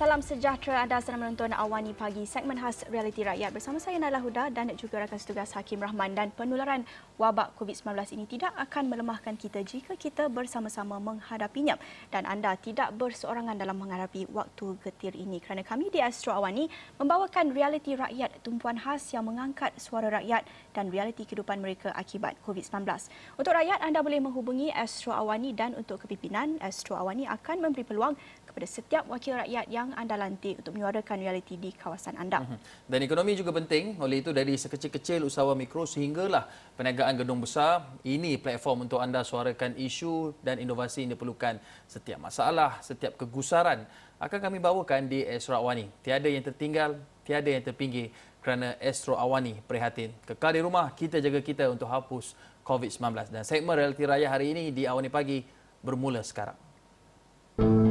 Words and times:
Salam 0.00 0.24
sejahtera. 0.24 0.80
Anda 0.80 0.96
sedang 1.04 1.20
menonton 1.20 1.52
Awani 1.52 1.92
Pagi 1.92 2.24
segmen 2.24 2.56
khas 2.56 2.88
Realiti 2.88 3.20
Rakyat. 3.20 3.52
Bersama 3.52 3.76
saya 3.76 4.00
Nala 4.00 4.16
Huda 4.16 4.48
dan 4.48 4.72
juga 4.72 4.96
rakan 5.04 5.20
setugas 5.20 5.52
Hakim 5.52 5.76
Rahman. 5.76 6.16
Dan 6.16 6.32
penularan 6.32 6.88
wabak 7.20 7.52
COVID-19 7.60 8.16
ini 8.16 8.24
tidak 8.24 8.48
akan 8.56 8.88
melemahkan 8.88 9.36
kita 9.36 9.60
jika 9.60 10.00
kita 10.00 10.32
bersama-sama 10.32 10.96
menghadapinya. 10.96 11.76
Dan 12.08 12.24
anda 12.24 12.56
tidak 12.56 12.96
berseorangan 12.96 13.60
dalam 13.60 13.76
menghadapi 13.76 14.24
waktu 14.32 14.80
getir 14.80 15.12
ini. 15.12 15.36
Kerana 15.36 15.60
kami 15.68 15.92
di 15.92 16.00
Astro 16.00 16.32
Awani 16.32 16.72
membawakan 16.96 17.52
realiti 17.52 17.92
rakyat 17.92 18.40
tumpuan 18.40 18.80
khas 18.80 19.04
yang 19.12 19.28
mengangkat 19.28 19.76
suara 19.76 20.08
rakyat 20.08 20.48
dan 20.72 20.88
realiti 20.88 21.28
kehidupan 21.28 21.60
mereka 21.60 21.92
akibat 21.92 22.40
COVID-19. 22.48 22.88
Untuk 23.36 23.52
rakyat 23.52 23.84
anda 23.84 24.00
boleh 24.00 24.24
menghubungi 24.24 24.72
Astro 24.72 25.12
Awani 25.12 25.52
dan 25.52 25.76
untuk 25.76 26.00
kepimpinan 26.00 26.56
Astro 26.64 26.96
Awani 26.96 27.28
akan 27.28 27.68
memberi 27.68 27.84
peluang 27.84 28.16
kepada 28.50 28.66
setiap 28.66 29.06
wakil 29.06 29.38
rakyat 29.38 29.70
yang 29.70 29.94
anda 29.94 30.18
lantik 30.18 30.58
untuk 30.58 30.74
menyuarakan 30.74 31.16
realiti 31.22 31.54
di 31.54 31.70
kawasan 31.70 32.18
anda. 32.18 32.42
Mhm. 32.42 32.58
Dan 32.90 33.00
ekonomi 33.06 33.38
juga 33.38 33.54
penting. 33.54 33.94
Oleh 34.02 34.26
itu 34.26 34.34
dari 34.34 34.58
sekecil-kecil 34.58 35.22
usahawan 35.22 35.54
mikro 35.54 35.86
sehinggalah 35.86 36.50
perniagaan 36.74 37.14
gedung 37.22 37.38
besar, 37.38 37.86
ini 38.02 38.34
platform 38.34 38.90
untuk 38.90 38.98
anda 38.98 39.22
suarakan 39.22 39.78
isu 39.78 40.34
dan 40.42 40.58
inovasi 40.58 41.06
yang 41.06 41.14
diperlukan 41.14 41.62
setiap 41.86 42.18
masalah, 42.18 42.82
setiap 42.82 43.14
kegusaran 43.14 43.86
akan 44.18 44.38
kami 44.42 44.58
bawakan 44.58 45.06
di 45.06 45.22
Astro 45.24 45.56
Awani. 45.56 45.88
Tiada 46.04 46.28
yang 46.28 46.44
tertinggal, 46.44 46.98
tiada 47.24 47.48
yang 47.48 47.64
terpinggir 47.64 48.12
kerana 48.44 48.76
Astro 48.82 49.16
Awani 49.16 49.62
prihatin. 49.64 50.12
Kekal 50.28 50.58
di 50.58 50.60
rumah, 50.60 50.92
kita 50.92 51.22
jaga 51.22 51.40
kita 51.40 51.70
untuk 51.72 51.88
hapus 51.88 52.36
COVID-19. 52.64 53.32
Dan 53.32 53.42
segmen 53.48 53.76
Realiti 53.76 54.04
Raya 54.04 54.28
hari 54.28 54.52
ini 54.52 54.74
di 54.74 54.84
Awani 54.84 55.08
Pagi 55.08 55.40
bermula 55.80 56.20
sekarang. 56.20 57.89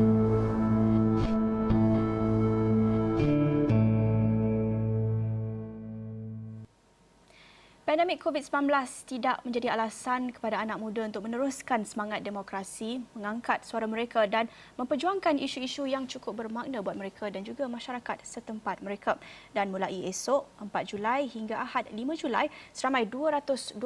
Pandemik 8.09 8.25
COVID-19 8.25 8.73
tidak 9.05 9.37
menjadi 9.45 9.77
alasan 9.77 10.33
kepada 10.33 10.57
anak 10.57 10.81
muda 10.81 11.05
untuk 11.05 11.29
meneruskan 11.29 11.85
semangat 11.85 12.25
demokrasi, 12.25 13.05
mengangkat 13.13 13.61
suara 13.61 13.85
mereka 13.85 14.25
dan 14.25 14.49
memperjuangkan 14.81 15.37
isu-isu 15.37 15.85
yang 15.85 16.09
cukup 16.09 16.41
bermakna 16.41 16.81
buat 16.81 16.97
mereka 16.97 17.29
dan 17.29 17.45
juga 17.45 17.69
masyarakat 17.69 18.25
setempat 18.25 18.81
mereka. 18.81 19.21
Dan 19.53 19.69
mulai 19.69 20.09
esok, 20.09 20.41
4 20.57 20.89
Julai 20.89 21.29
hingga 21.29 21.61
Ahad 21.61 21.93
5 21.93 22.01
Julai, 22.17 22.49
seramai 22.73 23.05
222 23.05 23.77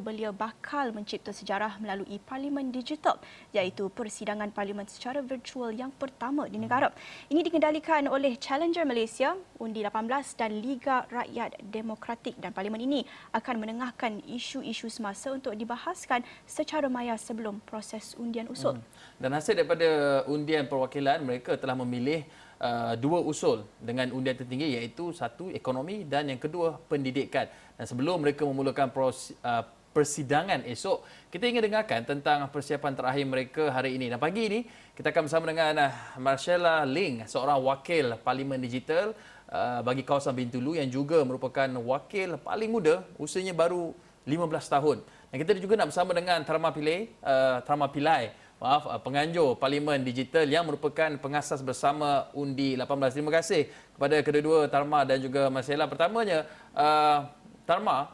belia 0.00 0.32
bakal 0.32 0.88
mencipta 0.96 1.36
sejarah 1.36 1.76
melalui 1.76 2.16
Parlimen 2.24 2.72
Digital 2.72 3.20
iaitu 3.52 3.92
persidangan 3.92 4.48
Parlimen 4.48 4.88
secara 4.88 5.20
virtual 5.20 5.76
yang 5.76 5.92
pertama 5.92 6.48
di 6.48 6.56
negara. 6.56 6.88
Ini 7.28 7.44
dikendalikan 7.44 8.08
oleh 8.08 8.32
Challenger 8.40 8.88
Malaysia, 8.88 9.36
Undi 9.60 9.84
18 9.84 10.40
dan 10.40 10.56
Liga 10.56 11.04
Rakyat 11.12 11.60
Demokratik 11.68 12.40
dan 12.40 12.56
Parlimen 12.56 12.80
ini 12.80 13.04
akan 13.42 13.58
menengahkan 13.58 14.22
isu-isu 14.30 14.86
semasa 14.86 15.34
untuk 15.34 15.50
dibahaskan 15.58 16.22
secara 16.46 16.86
maya 16.86 17.18
sebelum 17.18 17.58
proses 17.66 18.14
undian 18.14 18.46
usul. 18.46 18.78
Hmm. 18.78 18.86
Dan 19.18 19.34
hasil 19.34 19.58
daripada 19.58 20.22
undian 20.30 20.70
perwakilan, 20.70 21.18
mereka 21.26 21.58
telah 21.58 21.74
memilih 21.74 22.22
uh, 22.62 22.94
dua 22.94 23.18
usul 23.18 23.66
dengan 23.82 24.14
undian 24.14 24.38
tertinggi 24.38 24.78
iaitu 24.78 25.10
satu 25.10 25.50
ekonomi 25.50 26.06
dan 26.06 26.30
yang 26.30 26.38
kedua 26.38 26.78
pendidikan. 26.86 27.50
Dan 27.74 27.84
sebelum 27.90 28.22
mereka 28.22 28.46
memulakan 28.46 28.94
proses 28.94 29.34
uh, 29.42 29.66
persidangan 29.92 30.64
esok, 30.64 31.04
kita 31.28 31.44
ingin 31.50 31.68
dengarkan 31.68 32.06
tentang 32.08 32.48
persiapan 32.48 32.96
terakhir 32.96 33.24
mereka 33.28 33.68
hari 33.68 34.00
ini. 34.00 34.08
Dan 34.08 34.16
pagi 34.16 34.48
ini, 34.48 34.60
kita 34.96 35.12
akan 35.12 35.28
bersama 35.28 35.44
dengan 35.50 35.90
uh, 35.90 35.92
Marcella 36.16 36.86
Ling, 36.86 37.26
seorang 37.26 37.58
wakil 37.60 38.16
Parlimen 38.22 38.62
Digital 38.62 39.12
Uh, 39.52 39.84
bagi 39.84 40.00
kawasan 40.00 40.32
Bintulu 40.32 40.72
yang 40.72 40.88
juga 40.88 41.20
merupakan 41.28 41.68
wakil 41.84 42.40
paling 42.40 42.72
muda 42.72 43.04
usianya 43.20 43.52
baru 43.52 43.92
15 44.24 44.48
tahun. 44.48 45.04
Dan 45.28 45.36
kita 45.44 45.52
juga 45.60 45.76
nak 45.76 45.92
bersama 45.92 46.16
dengan 46.16 46.40
Tarama 46.40 46.72
Pillai, 46.72 47.12
uh, 47.20 47.60
Tarama 47.60 47.92
Pillai, 47.92 48.32
maaf, 48.56 48.88
uh, 48.88 48.96
penganjur 48.96 49.60
Parlimen 49.60 50.00
Digital 50.00 50.48
yang 50.48 50.64
merupakan 50.64 51.12
pengasas 51.20 51.60
bersama 51.60 52.32
Undi 52.32 52.80
18. 52.80 53.12
Terima 53.12 53.28
kasih 53.28 53.68
kepada 53.68 54.16
kedua-dua 54.24 54.72
Tarma 54.72 55.04
dan 55.04 55.20
juga 55.20 55.52
Marcella. 55.52 55.84
Pertamanya, 55.84 56.48
uh, 56.72 57.28
Tarma, 57.68 58.08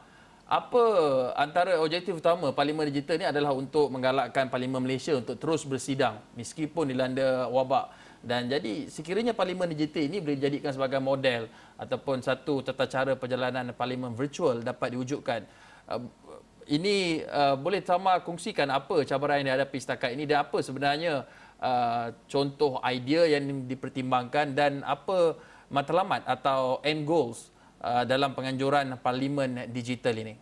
apa 0.49 0.83
antara 1.37 1.77
objektif 1.77 2.17
utama 2.17 2.49
Parlimen 2.49 2.89
Digital 2.89 3.21
ini 3.21 3.27
adalah 3.29 3.53
untuk 3.53 3.93
menggalakkan 3.93 4.49
Parlimen 4.49 4.81
Malaysia 4.81 5.13
untuk 5.13 5.37
terus 5.37 5.61
bersidang 5.61 6.17
meskipun 6.33 6.89
dilanda 6.89 7.45
wabak 7.53 7.93
dan 8.19 8.51
jadi 8.51 8.91
sekiranya 8.91 9.31
parlimen 9.31 9.71
digital 9.71 10.03
ini 10.03 10.19
boleh 10.19 10.35
dijadikan 10.35 10.75
sebagai 10.75 10.99
model 10.99 11.47
ataupun 11.79 12.19
satu 12.19 12.59
tata 12.59 12.85
cara 12.85 13.13
perjalanan 13.15 13.71
parlimen 13.71 14.11
virtual 14.11 14.59
dapat 14.59 14.91
diwujudkan 14.91 15.47
uh, 15.87 16.03
ini 16.69 17.25
uh, 17.25 17.57
boleh 17.57 17.81
Tama 17.81 18.21
kongsikan 18.21 18.69
apa 18.69 19.01
cabaran 19.03 19.41
yang 19.41 19.57
dihadapi 19.57 19.77
setakat 19.81 20.13
ini 20.13 20.29
dan 20.29 20.45
apa 20.45 20.61
sebenarnya 20.61 21.25
uh, 21.57 22.13
contoh 22.29 22.77
idea 22.85 23.25
yang 23.25 23.65
dipertimbangkan 23.65 24.53
dan 24.53 24.85
apa 24.85 25.33
matlamat 25.73 26.21
atau 26.29 26.77
end 26.85 27.09
goals 27.09 27.49
uh, 27.81 28.05
dalam 28.05 28.37
penganjuran 28.37 28.93
parlimen 29.01 29.65
digital 29.73 30.13
ini. 30.13 30.37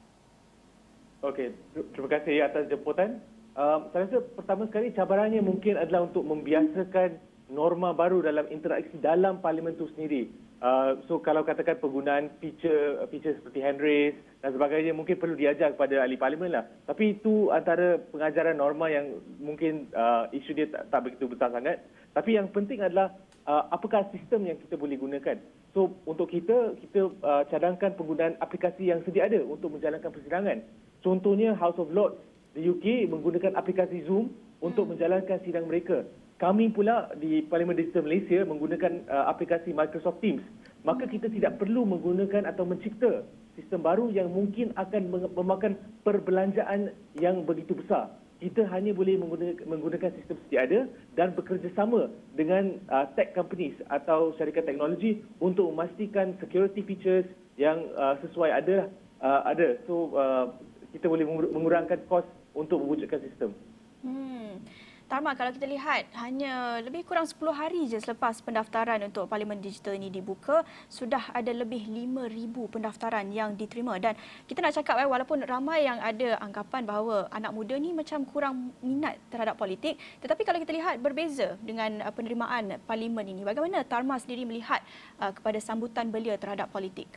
Okey, 1.24 1.56
terima 1.96 2.10
kasih 2.14 2.46
atas 2.46 2.70
jemputan. 2.70 3.24
Uh, 3.58 3.90
saya 3.90 4.06
rasa 4.06 4.18
pertama 4.38 4.70
sekali 4.70 4.94
cabarannya 4.94 5.42
mungkin 5.42 5.82
adalah 5.82 6.06
untuk 6.06 6.22
membiasakan 6.30 7.18
norma 7.48 7.96
baru 7.96 8.20
dalam 8.20 8.48
interaksi 8.52 8.96
dalam 9.00 9.40
parlimen 9.40 9.76
itu 9.76 9.88
sendiri. 9.96 10.28
Uh, 10.58 10.98
so 11.06 11.22
kalau 11.22 11.46
katakan 11.46 11.78
penggunaan 11.78 12.34
feature 12.42 12.98
feature 13.14 13.38
seperti 13.38 13.62
hand 13.62 13.78
raise 13.78 14.18
dan 14.42 14.58
sebagainya 14.58 14.90
mungkin 14.90 15.22
perlu 15.22 15.38
diajar 15.38 15.78
kepada 15.78 16.02
ahli 16.02 16.18
parlimen 16.18 16.50
lah. 16.50 16.66
Tapi 16.90 17.22
itu 17.22 17.54
antara 17.54 18.02
pengajaran 18.10 18.58
norma 18.58 18.90
yang 18.90 19.22
mungkin 19.38 19.86
uh, 19.94 20.26
isu 20.34 20.58
dia 20.58 20.68
tak, 20.68 20.90
tak 20.90 21.02
begitu 21.06 21.30
besar 21.30 21.54
sangat. 21.54 21.86
Tapi 22.18 22.42
yang 22.42 22.50
penting 22.50 22.82
adalah 22.82 23.14
uh, 23.46 23.70
apakah 23.70 24.10
sistem 24.10 24.50
yang 24.50 24.58
kita 24.58 24.76
boleh 24.76 24.98
gunakan. 24.98 25.38
So 25.78 25.94
untuk 26.10 26.34
kita, 26.34 26.74
kita 26.82 27.14
uh, 27.22 27.46
cadangkan 27.54 27.94
penggunaan 27.94 28.42
aplikasi 28.42 28.90
yang 28.90 29.06
sedia 29.06 29.30
ada 29.30 29.38
untuk 29.46 29.78
menjalankan 29.78 30.10
persidangan. 30.10 30.66
Contohnya 31.06 31.54
House 31.54 31.78
of 31.78 31.94
Lords 31.94 32.18
di 32.58 32.66
UK 32.66 33.06
menggunakan 33.14 33.54
aplikasi 33.54 34.10
Zoom 34.10 34.34
untuk 34.58 34.90
hmm. 34.90 34.98
menjalankan 34.98 35.38
sidang 35.46 35.70
mereka. 35.70 36.02
Kami 36.38 36.70
pula 36.70 37.10
di 37.18 37.42
Parlimen 37.42 37.74
Digital 37.74 38.06
Malaysia 38.06 38.46
menggunakan 38.46 39.10
uh, 39.10 39.26
aplikasi 39.26 39.74
Microsoft 39.74 40.22
Teams. 40.22 40.46
Maka 40.86 41.10
kita 41.10 41.34
tidak 41.34 41.58
perlu 41.58 41.82
menggunakan 41.82 42.46
atau 42.46 42.62
mencipta 42.62 43.26
sistem 43.58 43.82
baru 43.82 44.14
yang 44.14 44.30
mungkin 44.30 44.70
akan 44.78 45.34
memakan 45.34 45.74
perbelanjaan 46.06 46.94
yang 47.18 47.42
begitu 47.42 47.74
besar. 47.74 48.14
Kita 48.38 48.70
hanya 48.70 48.94
boleh 48.94 49.18
menggunakan, 49.66 50.14
sistem 50.14 50.38
sedia 50.46 50.70
ada 50.70 50.86
dan 51.18 51.34
bekerjasama 51.34 52.14
dengan 52.38 52.78
uh, 52.94 53.10
tech 53.18 53.34
companies 53.34 53.74
atau 53.90 54.38
syarikat 54.38 54.70
teknologi 54.70 55.26
untuk 55.42 55.74
memastikan 55.74 56.38
security 56.38 56.86
features 56.86 57.26
yang 57.58 57.82
uh, 57.98 58.14
sesuai 58.22 58.54
ada 58.54 58.94
uh, 59.26 59.42
ada. 59.42 59.82
So 59.90 60.14
uh, 60.14 60.54
kita 60.94 61.10
boleh 61.10 61.26
mengurangkan 61.50 62.06
kos 62.06 62.30
untuk 62.54 62.78
mewujudkan 62.86 63.26
sistem. 63.26 63.58
Hmm. 64.06 64.62
Tarma, 65.08 65.40
kalau 65.40 65.56
kita 65.56 65.64
lihat 65.64 66.12
hanya 66.20 66.84
lebih 66.84 67.08
kurang 67.08 67.24
10 67.24 67.40
hari 67.56 67.88
je 67.88 67.96
selepas 67.96 68.44
pendaftaran 68.44 69.00
untuk 69.08 69.24
Parlimen 69.32 69.56
Digital 69.64 69.96
ini 69.96 70.12
dibuka, 70.12 70.68
sudah 70.92 71.32
ada 71.32 71.48
lebih 71.56 71.88
5,000 71.88 72.28
pendaftaran 72.68 73.24
yang 73.32 73.56
diterima. 73.56 73.96
Dan 74.04 74.20
kita 74.52 74.60
nak 74.60 74.76
cakap 74.76 75.00
eh, 75.00 75.08
walaupun 75.08 75.48
ramai 75.48 75.88
yang 75.88 75.96
ada 76.04 76.36
anggapan 76.44 76.84
bahawa 76.84 77.32
anak 77.32 77.56
muda 77.56 77.80
ni 77.80 77.96
macam 77.96 78.28
kurang 78.28 78.76
minat 78.84 79.16
terhadap 79.32 79.56
politik, 79.56 79.96
tetapi 80.20 80.44
kalau 80.44 80.60
kita 80.60 80.76
lihat 80.76 81.00
berbeza 81.00 81.56
dengan 81.64 82.04
uh, 82.04 82.12
penerimaan 82.12 82.76
Parlimen 82.84 83.32
ini, 83.32 83.48
bagaimana 83.48 83.88
Tarma 83.88 84.20
sendiri 84.20 84.44
melihat 84.44 84.84
uh, 85.24 85.32
kepada 85.32 85.64
sambutan 85.64 86.12
belia 86.12 86.36
terhadap 86.36 86.68
politik? 86.68 87.08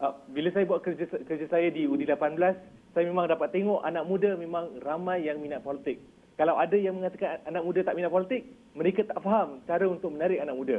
Uh, 0.00 0.16
bila 0.32 0.48
saya 0.48 0.64
buat 0.64 0.80
kerja, 0.80 1.04
kerja 1.28 1.44
saya 1.44 1.68
di 1.68 1.84
UDI 1.84 2.08
18, 2.08 2.96
saya 2.96 3.04
memang 3.04 3.28
dapat 3.28 3.52
tengok 3.52 3.84
anak 3.84 4.08
muda 4.08 4.32
memang 4.32 4.80
ramai 4.80 5.28
yang 5.28 5.36
minat 5.44 5.60
politik 5.60 6.00
kalau 6.40 6.56
ada 6.56 6.72
yang 6.72 6.96
mengatakan 6.96 7.36
anak 7.44 7.60
muda 7.60 7.84
tak 7.84 8.00
minat 8.00 8.08
politik, 8.08 8.48
mereka 8.72 9.04
tak 9.04 9.20
faham 9.20 9.60
cara 9.68 9.84
untuk 9.84 10.08
menarik 10.08 10.40
anak 10.40 10.56
muda. 10.56 10.76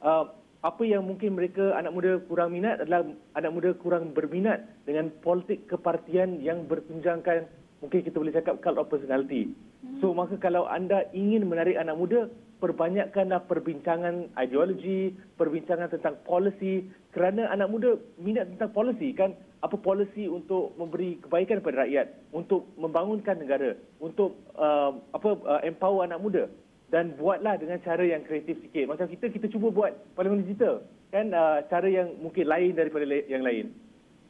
Uh, 0.00 0.32
apa 0.64 0.80
yang 0.80 1.04
mungkin 1.04 1.36
mereka 1.36 1.76
anak 1.76 1.92
muda 1.92 2.24
kurang 2.24 2.56
minat 2.56 2.80
adalah 2.80 3.04
anak 3.36 3.52
muda 3.52 3.76
kurang 3.76 4.16
berminat 4.16 4.64
dengan 4.88 5.12
politik 5.20 5.68
kepartian 5.68 6.40
yang 6.40 6.64
bertunjangkan 6.64 7.44
mungkin 7.84 8.00
kita 8.00 8.16
boleh 8.16 8.32
cakap 8.32 8.64
cult 8.64 8.80
of 8.80 8.88
personality. 8.88 9.52
Hmm. 9.84 10.00
So 10.00 10.16
maka 10.16 10.40
kalau 10.40 10.64
anda 10.64 11.04
ingin 11.12 11.44
menarik 11.44 11.76
anak 11.76 12.00
muda, 12.00 12.32
perbanyakkanlah 12.64 13.44
perbincangan 13.44 14.32
ideologi, 14.40 15.12
perbincangan 15.36 15.92
tentang 15.92 16.16
policy 16.24 16.88
kerana 17.12 17.52
anak 17.52 17.68
muda 17.68 18.00
minat 18.16 18.48
tentang 18.56 18.72
policy 18.72 19.12
kan 19.12 19.36
apa 19.60 19.76
polisi 19.76 20.24
untuk 20.24 20.72
memberi 20.80 21.20
kebaikan 21.20 21.60
kepada 21.60 21.84
rakyat, 21.84 22.06
untuk 22.32 22.68
membangunkan 22.80 23.36
negara, 23.36 23.76
untuk 24.00 24.40
uh, 24.56 24.96
apa 25.12 25.28
uh, 25.44 25.60
empower 25.64 26.08
anak 26.08 26.20
muda. 26.24 26.44
dan 26.92 27.10
buatlah 27.18 27.58
dengan 27.58 27.82
cara 27.82 28.06
yang 28.06 28.22
kreatif 28.22 28.54
sikit. 28.62 28.86
Macam 28.86 29.10
kita 29.10 29.26
kita 29.26 29.50
cuba 29.50 29.74
buat 29.74 29.92
parlimen 30.14 30.46
digital 30.46 30.86
kan 31.10 31.30
uh, 31.34 31.62
cara 31.66 31.90
yang 31.90 32.14
mungkin 32.22 32.46
lain 32.46 32.74
daripada 32.78 33.02
yang 33.26 33.42
lain. 33.42 33.74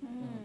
Hmm. 0.01 0.44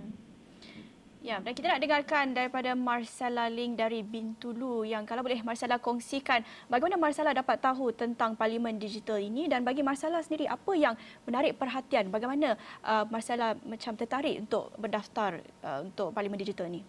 Ya, 1.19 1.35
dan 1.43 1.51
kita 1.51 1.67
nak 1.67 1.83
dengarkan 1.83 2.31
daripada 2.31 2.71
Marcella 2.79 3.51
Ling 3.51 3.75
dari 3.75 4.07
Bintulu 4.07 4.87
yang 4.87 5.03
kalau 5.03 5.19
boleh 5.19 5.43
Marcella 5.43 5.75
kongsikan 5.75 6.39
bagaimana 6.71 6.95
Marcella 6.95 7.35
dapat 7.35 7.59
tahu 7.59 7.91
tentang 7.91 8.39
parlimen 8.39 8.79
digital 8.79 9.19
ini 9.19 9.51
dan 9.51 9.67
bagi 9.67 9.83
Marcella 9.83 10.23
sendiri 10.23 10.47
apa 10.47 10.71
yang 10.79 10.95
menarik 11.27 11.59
perhatian 11.59 12.07
bagaimana 12.07 12.55
uh, 12.87 13.03
Marcella 13.11 13.51
macam 13.67 13.99
tertarik 13.99 14.47
untuk 14.47 14.71
berdaftar 14.79 15.43
uh, 15.59 15.83
untuk 15.83 16.15
parlimen 16.15 16.39
digital 16.39 16.71
ini. 16.71 16.87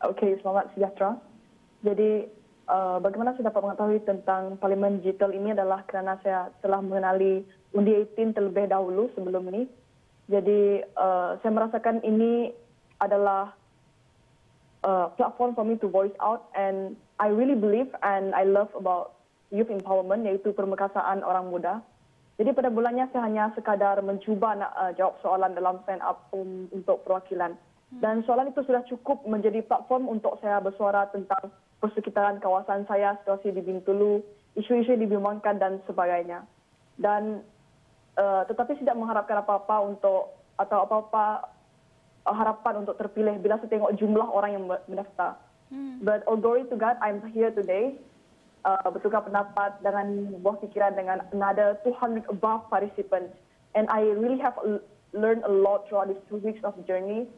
Okey, 0.00 0.40
selamat 0.40 0.72
sejahtera. 0.72 1.20
Jadi 1.84 2.32
uh, 2.64 2.96
bagaimana 3.04 3.36
saya 3.36 3.52
dapat 3.52 3.60
mengetahui 3.60 4.00
tentang 4.08 4.56
parlimen 4.56 5.04
digital 5.04 5.36
ini 5.36 5.52
adalah 5.52 5.84
kerana 5.84 6.16
saya 6.24 6.48
telah 6.64 6.80
mengenali 6.80 7.44
undi 7.76 7.92
18 8.16 8.32
terlebih 8.32 8.72
dahulu 8.72 9.12
sebelum 9.12 9.52
ini. 9.52 9.68
Jadi 10.32 10.80
uh, 10.96 11.36
saya 11.44 11.52
merasakan 11.52 12.00
ini 12.00 12.64
adalah 13.00 13.52
uh, 14.84 15.12
platform 15.18 15.54
for 15.54 15.64
me 15.64 15.76
to 15.80 15.88
voice 15.88 16.14
out 16.20 16.48
and 16.56 16.96
I 17.18 17.32
really 17.32 17.56
believe 17.56 17.88
and 18.04 18.36
I 18.36 18.44
love 18.44 18.68
about 18.76 19.16
youth 19.50 19.70
empowerment 19.70 20.26
iaitu 20.26 20.52
permekasaan 20.52 21.22
orang 21.22 21.48
muda. 21.48 21.80
Jadi 22.36 22.52
pada 22.52 22.68
bulannya 22.68 23.08
saya 23.08 23.24
hanya 23.24 23.48
sekadar 23.56 23.96
mencuba 24.04 24.52
nak 24.52 24.72
uh, 24.76 24.92
jawab 24.92 25.16
soalan 25.24 25.56
dalam 25.56 25.80
stand 25.88 26.04
up 26.04 26.28
um, 26.36 26.68
untuk 26.68 27.00
perwakilan. 27.08 27.56
Dan 27.96 28.26
soalan 28.28 28.52
itu 28.52 28.60
sudah 28.66 28.84
cukup 28.84 29.24
menjadi 29.24 29.64
platform 29.64 30.10
untuk 30.10 30.36
saya 30.44 30.60
bersuara 30.60 31.08
tentang 31.08 31.48
persekitaran 31.80 32.42
kawasan 32.42 32.84
saya, 32.84 33.16
situasi 33.22 33.54
di 33.54 33.62
Bintulu, 33.64 34.20
isu-isu 34.58 34.92
yang 34.92 35.06
dibimbangkan 35.06 35.56
dan 35.56 35.80
sebagainya. 35.88 36.44
Dan 37.00 37.40
uh, 38.20 38.42
tetapi 38.44 38.76
tidak 38.84 39.00
mengharapkan 39.00 39.40
apa-apa 39.40 39.76
untuk 39.86 40.36
atau 40.60 40.78
apa-apa 40.84 41.55
harapan 42.34 42.82
untuk 42.82 42.98
terpilih 42.98 43.38
bila 43.38 43.60
saya 43.62 43.70
tengok 43.70 43.94
jumlah 43.94 44.26
orang 44.26 44.50
yang 44.58 44.64
mendaftar. 44.66 45.38
Hmm. 45.70 45.98
But 46.02 46.22
all 46.26 46.38
glory 46.38 46.66
to 46.70 46.76
God, 46.78 46.98
I'm 47.02 47.22
here 47.30 47.50
today. 47.50 47.98
Uh, 48.66 48.90
bertukar 48.90 49.22
pendapat 49.22 49.78
dengan 49.78 50.34
buah 50.42 50.58
fikiran 50.58 50.98
dengan 50.98 51.22
another 51.30 51.78
200 51.86 52.26
above 52.26 52.66
participants. 52.66 53.30
And 53.78 53.86
I 53.86 54.02
really 54.02 54.42
have 54.42 54.58
learned 55.14 55.46
a 55.46 55.52
lot 55.52 55.86
throughout 55.86 56.10
these 56.10 56.22
two 56.26 56.42
weeks 56.42 56.58
of 56.66 56.74
journey. 56.82 57.30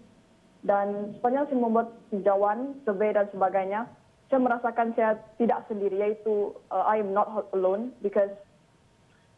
Dan 0.64 1.12
sepanjang 1.20 1.52
saya 1.52 1.58
membuat 1.61 1.88
tinjauan, 2.08 2.81
survey 2.88 3.12
dan 3.12 3.29
sebagainya, 3.29 3.87
saya 4.29 4.41
merasakan 4.41 4.93
saya 4.96 5.20
tidak 5.41 5.64
sendiri, 5.69 5.96
iaitu 6.00 6.52
uh, 6.69 6.84
I 6.84 7.00
am 7.00 7.17
not 7.17 7.49
alone 7.52 7.96
because 8.05 8.32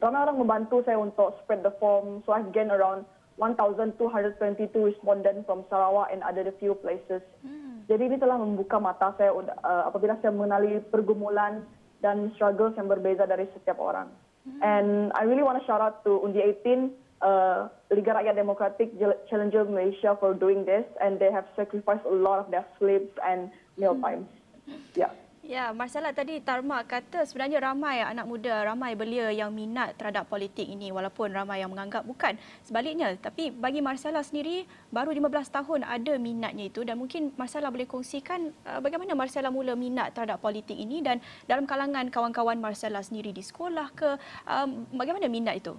ramai 0.02 0.24
orang 0.26 0.40
membantu 0.40 0.82
saya 0.82 0.98
untuk 0.98 1.36
spread 1.42 1.62
the 1.62 1.70
form. 1.78 2.24
So 2.24 2.32
I've 2.34 2.50
gained 2.50 2.72
around 2.74 3.06
1,222 3.40 4.68
respondents 4.84 5.48
from 5.48 5.64
Sarawak 5.72 6.12
and 6.12 6.20
other 6.20 6.52
few 6.60 6.76
places. 6.76 7.24
Hmm. 7.40 7.88
Jadi 7.88 8.12
ini 8.12 8.16
telah 8.20 8.36
membuka 8.36 8.76
mata 8.76 9.16
saya 9.16 9.32
uh, 9.32 9.88
apabila 9.88 10.20
saya 10.20 10.30
mengenali 10.30 10.84
pergumulan 10.92 11.64
dan 12.04 12.28
struggles 12.36 12.76
yang 12.76 12.86
berbeza 12.86 13.24
dari 13.24 13.48
setiap 13.56 13.80
orang. 13.80 14.12
Hmm. 14.44 14.60
And 14.60 14.88
I 15.16 15.24
really 15.24 15.42
want 15.42 15.56
to 15.56 15.64
shout 15.64 15.80
out 15.80 16.04
to 16.04 16.20
Undi 16.20 16.44
18, 16.44 16.92
uh, 17.24 17.72
Liga 17.88 18.12
Rakyat 18.12 18.36
Demokratik 18.36 18.92
Challenger 19.32 19.64
Malaysia 19.64 20.20
for 20.20 20.36
doing 20.36 20.68
this 20.68 20.84
and 21.00 21.16
they 21.16 21.32
have 21.32 21.48
sacrificed 21.56 22.04
a 22.04 22.12
lot 22.12 22.44
of 22.44 22.52
their 22.52 22.68
sleeps 22.76 23.16
and 23.24 23.48
meal 23.80 23.96
hmm. 23.96 24.04
times. 24.04 24.28
Hmm. 24.68 24.84
Yeah. 24.92 25.16
Ya, 25.50 25.74
Marcella 25.74 26.14
tadi 26.14 26.38
Tarma 26.38 26.86
kata 26.86 27.26
sebenarnya 27.26 27.58
ramai 27.58 27.98
anak 28.06 28.22
muda, 28.22 28.62
ramai 28.62 28.94
belia 28.94 29.34
yang 29.34 29.50
minat 29.50 29.98
terhadap 29.98 30.30
politik 30.30 30.62
ini 30.62 30.94
walaupun 30.94 31.34
ramai 31.34 31.58
yang 31.58 31.74
menganggap 31.74 32.06
bukan. 32.06 32.38
Sebaliknya, 32.62 33.18
tapi 33.18 33.50
bagi 33.50 33.82
Marcella 33.82 34.22
sendiri 34.22 34.62
baru 34.94 35.10
15 35.10 35.50
tahun 35.50 35.82
ada 35.82 36.14
minatnya 36.22 36.70
itu 36.70 36.86
dan 36.86 37.02
mungkin 37.02 37.34
Marcella 37.34 37.66
boleh 37.66 37.90
kongsikan 37.90 38.54
uh, 38.62 38.78
bagaimana 38.78 39.10
Marcella 39.18 39.50
mula 39.50 39.74
minat 39.74 40.14
terhadap 40.14 40.38
politik 40.38 40.78
ini 40.78 41.02
dan 41.02 41.18
dalam 41.50 41.66
kalangan 41.66 42.06
kawan-kawan 42.14 42.62
Marcella 42.62 43.02
sendiri 43.02 43.34
di 43.34 43.42
sekolah 43.42 43.90
ke 43.90 44.22
um, 44.46 44.86
bagaimana 44.94 45.26
minat 45.26 45.58
itu? 45.58 45.74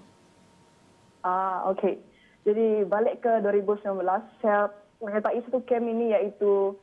Ah, 1.23 1.63
okey. 1.71 1.95
Jadi 2.43 2.83
balik 2.91 3.23
ke 3.23 3.39
2019, 3.39 4.03
saya 4.43 4.67
menyertai 4.99 5.39
satu 5.47 5.63
camp 5.63 5.87
ini 5.87 6.11
iaitu 6.11 6.75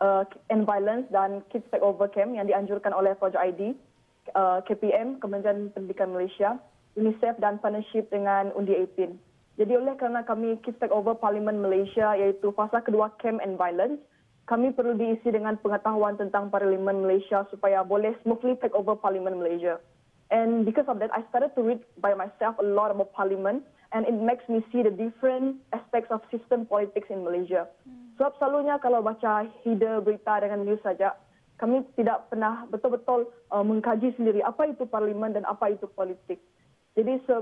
uh, 0.00 0.24
and 0.48 0.64
violence 0.64 1.06
dan 1.12 1.44
kids 1.52 1.64
take 1.70 1.84
over 1.84 2.08
camp 2.08 2.32
yang 2.34 2.48
dianjurkan 2.48 2.90
oleh 2.96 3.14
Project 3.14 3.40
ID, 3.40 3.60
uh, 4.34 4.64
KPM, 4.64 5.20
Kementerian 5.20 5.70
Pendidikan 5.70 6.10
Malaysia, 6.16 6.56
UNICEF 6.98 7.38
dan 7.38 7.60
partnership 7.62 8.08
dengan 8.10 8.50
Undi 8.56 8.74
18. 8.74 9.14
Jadi 9.60 9.72
oleh 9.76 9.94
kerana 10.00 10.24
kami 10.24 10.56
kids 10.64 10.80
take 10.80 10.92
over 10.92 11.12
Parlimen 11.12 11.60
Malaysia 11.60 12.16
iaitu 12.16 12.48
fasa 12.56 12.80
kedua 12.80 13.12
camp 13.20 13.44
and 13.44 13.60
violence, 13.60 14.00
kami 14.48 14.72
perlu 14.72 14.96
diisi 14.96 15.28
dengan 15.30 15.60
pengetahuan 15.60 16.16
tentang 16.16 16.48
Parlimen 16.48 17.04
Malaysia 17.04 17.44
supaya 17.52 17.84
boleh 17.84 18.16
smoothly 18.24 18.56
take 18.58 18.74
over 18.74 18.96
Parlimen 18.96 19.38
Malaysia. 19.38 19.78
And 20.30 20.62
because 20.62 20.86
of 20.86 21.02
that, 21.02 21.10
I 21.10 21.26
started 21.28 21.52
to 21.58 21.62
read 21.62 21.82
by 21.98 22.14
myself 22.14 22.56
a 22.62 22.66
lot 22.66 22.94
about 22.94 23.12
Parliament 23.12 23.66
and 23.92 24.06
it 24.06 24.14
makes 24.14 24.46
me 24.46 24.62
see 24.70 24.82
the 24.86 24.94
different 24.94 25.58
aspects 25.74 26.14
of 26.14 26.22
system 26.30 26.66
politics 26.66 27.10
in 27.10 27.26
Malaysia. 27.26 27.66
Hmm. 27.86 28.09
Sebab 28.20 28.36
selalunya 28.36 28.76
kalau 28.84 29.00
baca 29.00 29.48
header 29.64 30.04
berita 30.04 30.44
dengan 30.44 30.60
news 30.68 30.84
saja, 30.84 31.16
kami 31.56 31.80
tidak 31.96 32.28
pernah 32.28 32.68
betul-betul 32.68 33.32
uh, 33.48 33.64
mengkaji 33.64 34.12
sendiri 34.12 34.44
apa 34.44 34.68
itu 34.68 34.84
parlimen 34.84 35.32
dan 35.32 35.48
apa 35.48 35.72
itu 35.72 35.88
politik. 35.96 36.36
Jadi 37.00 37.16
se, 37.24 37.32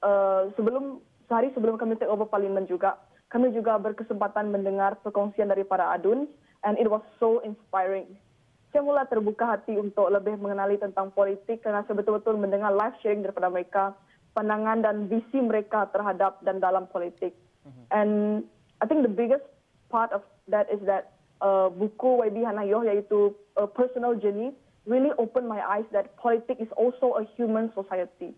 uh, 0.00 0.48
sebelum 0.56 1.04
sehari 1.28 1.52
sebelum 1.52 1.76
kami 1.76 2.00
take 2.00 2.08
over 2.08 2.24
parlimen 2.24 2.64
juga, 2.64 2.96
kami 3.28 3.52
juga 3.52 3.76
berkesempatan 3.76 4.48
mendengar 4.48 4.96
perkongsian 5.04 5.52
dari 5.52 5.68
para 5.68 5.92
adun 5.92 6.24
and 6.64 6.80
it 6.80 6.88
was 6.88 7.04
so 7.20 7.44
inspiring. 7.44 8.08
Saya 8.72 8.88
mula 8.88 9.04
terbuka 9.04 9.44
hati 9.44 9.76
untuk 9.76 10.08
lebih 10.08 10.40
mengenali 10.40 10.80
tentang 10.80 11.12
politik 11.12 11.60
kerana 11.60 11.84
saya 11.84 12.00
betul-betul 12.00 12.40
mendengar 12.40 12.72
live 12.72 12.96
sharing 13.04 13.20
daripada 13.20 13.52
mereka, 13.52 13.92
pandangan 14.32 14.80
dan 14.80 15.12
visi 15.12 15.44
mereka 15.44 15.92
terhadap 15.92 16.40
dan 16.40 16.56
dalam 16.56 16.88
politik. 16.88 17.36
Mm-hmm. 17.68 17.84
And 17.92 18.12
I 18.80 18.88
think 18.88 19.04
the 19.04 19.12
biggest 19.12 19.44
part 19.92 20.08
of 20.16 20.24
that 20.48 20.72
is 20.72 20.80
that 20.88 21.12
uh, 21.44 21.68
buku 21.68 22.24
YB 22.24 22.48
Hanayoh 22.48 22.88
iaitu 22.88 23.36
a 23.60 23.68
personal 23.68 24.16
journey 24.16 24.56
really 24.88 25.12
opened 25.20 25.46
my 25.46 25.60
eyes 25.60 25.84
that 25.92 26.16
politics 26.16 26.58
is 26.58 26.72
also 26.74 27.20
a 27.20 27.28
human 27.36 27.68
society. 27.76 28.32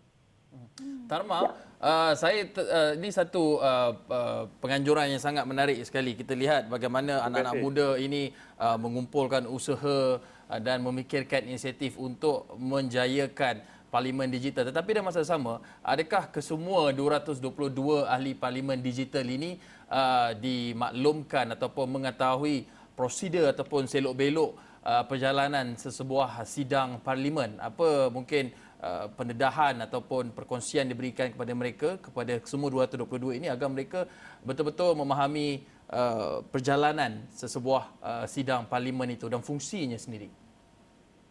Hmm. 0.51 1.07
Tarma, 1.07 1.39
ya. 1.47 1.49
uh, 1.79 2.11
saya 2.13 2.45
uh, 2.51 2.91
ini 2.99 3.09
satu 3.09 3.63
uh, 3.63 3.91
uh, 4.11 4.43
penganjuran 4.59 5.15
yang 5.15 5.23
sangat 5.23 5.47
menarik 5.47 5.79
sekali. 5.87 6.13
Kita 6.19 6.35
lihat 6.35 6.67
bagaimana 6.67 7.23
anak-anak 7.23 7.55
muda 7.63 7.87
ini 7.95 8.35
uh, 8.59 8.75
mengumpulkan 8.75 9.47
usaha 9.47 10.19
uh, 10.19 10.59
dan 10.59 10.83
memikirkan 10.83 11.47
inisiatif 11.47 11.95
untuk 11.95 12.51
menjayakan 12.59 13.63
parlimen 13.95 14.27
digital. 14.27 14.67
Tetapi 14.67 14.89
dalam 14.91 15.07
masa 15.07 15.23
sama, 15.23 15.63
adakah 15.79 16.27
kesemua 16.35 16.91
222 16.91 18.03
ahli 18.03 18.35
parlimen 18.35 18.83
digital 18.83 19.23
ini 19.23 19.55
uh, 19.87 20.35
dimaklumkan 20.35 21.55
ataupun 21.55 21.87
mengetahui 21.95 22.67
prosedur 22.99 23.47
ataupun 23.55 23.87
selok-belok 23.87 24.51
uh, 24.83 25.03
perjalanan 25.07 25.79
sesebuah 25.79 26.43
sidang 26.43 26.99
parlimen 26.99 27.55
apa 27.59 28.11
mungkin 28.11 28.51
uh, 28.83 29.07
pendedahan 29.15 29.79
ataupun 29.87 30.35
perkongsian 30.35 30.91
diberikan 30.91 31.31
kepada 31.31 31.51
mereka 31.55 31.89
kepada 31.99 32.39
semua 32.43 32.67
222 32.71 33.39
ini 33.39 33.47
agar 33.47 33.67
mereka 33.71 33.99
betul-betul 34.43 34.95
memahami 34.95 35.63
uh, 35.91 36.43
perjalanan 36.51 37.23
sesebuah 37.31 37.83
uh, 37.99 38.25
sidang 38.27 38.67
parlimen 38.67 39.15
itu 39.15 39.27
dan 39.31 39.39
fungsinya 39.39 39.99
sendiri. 39.99 40.44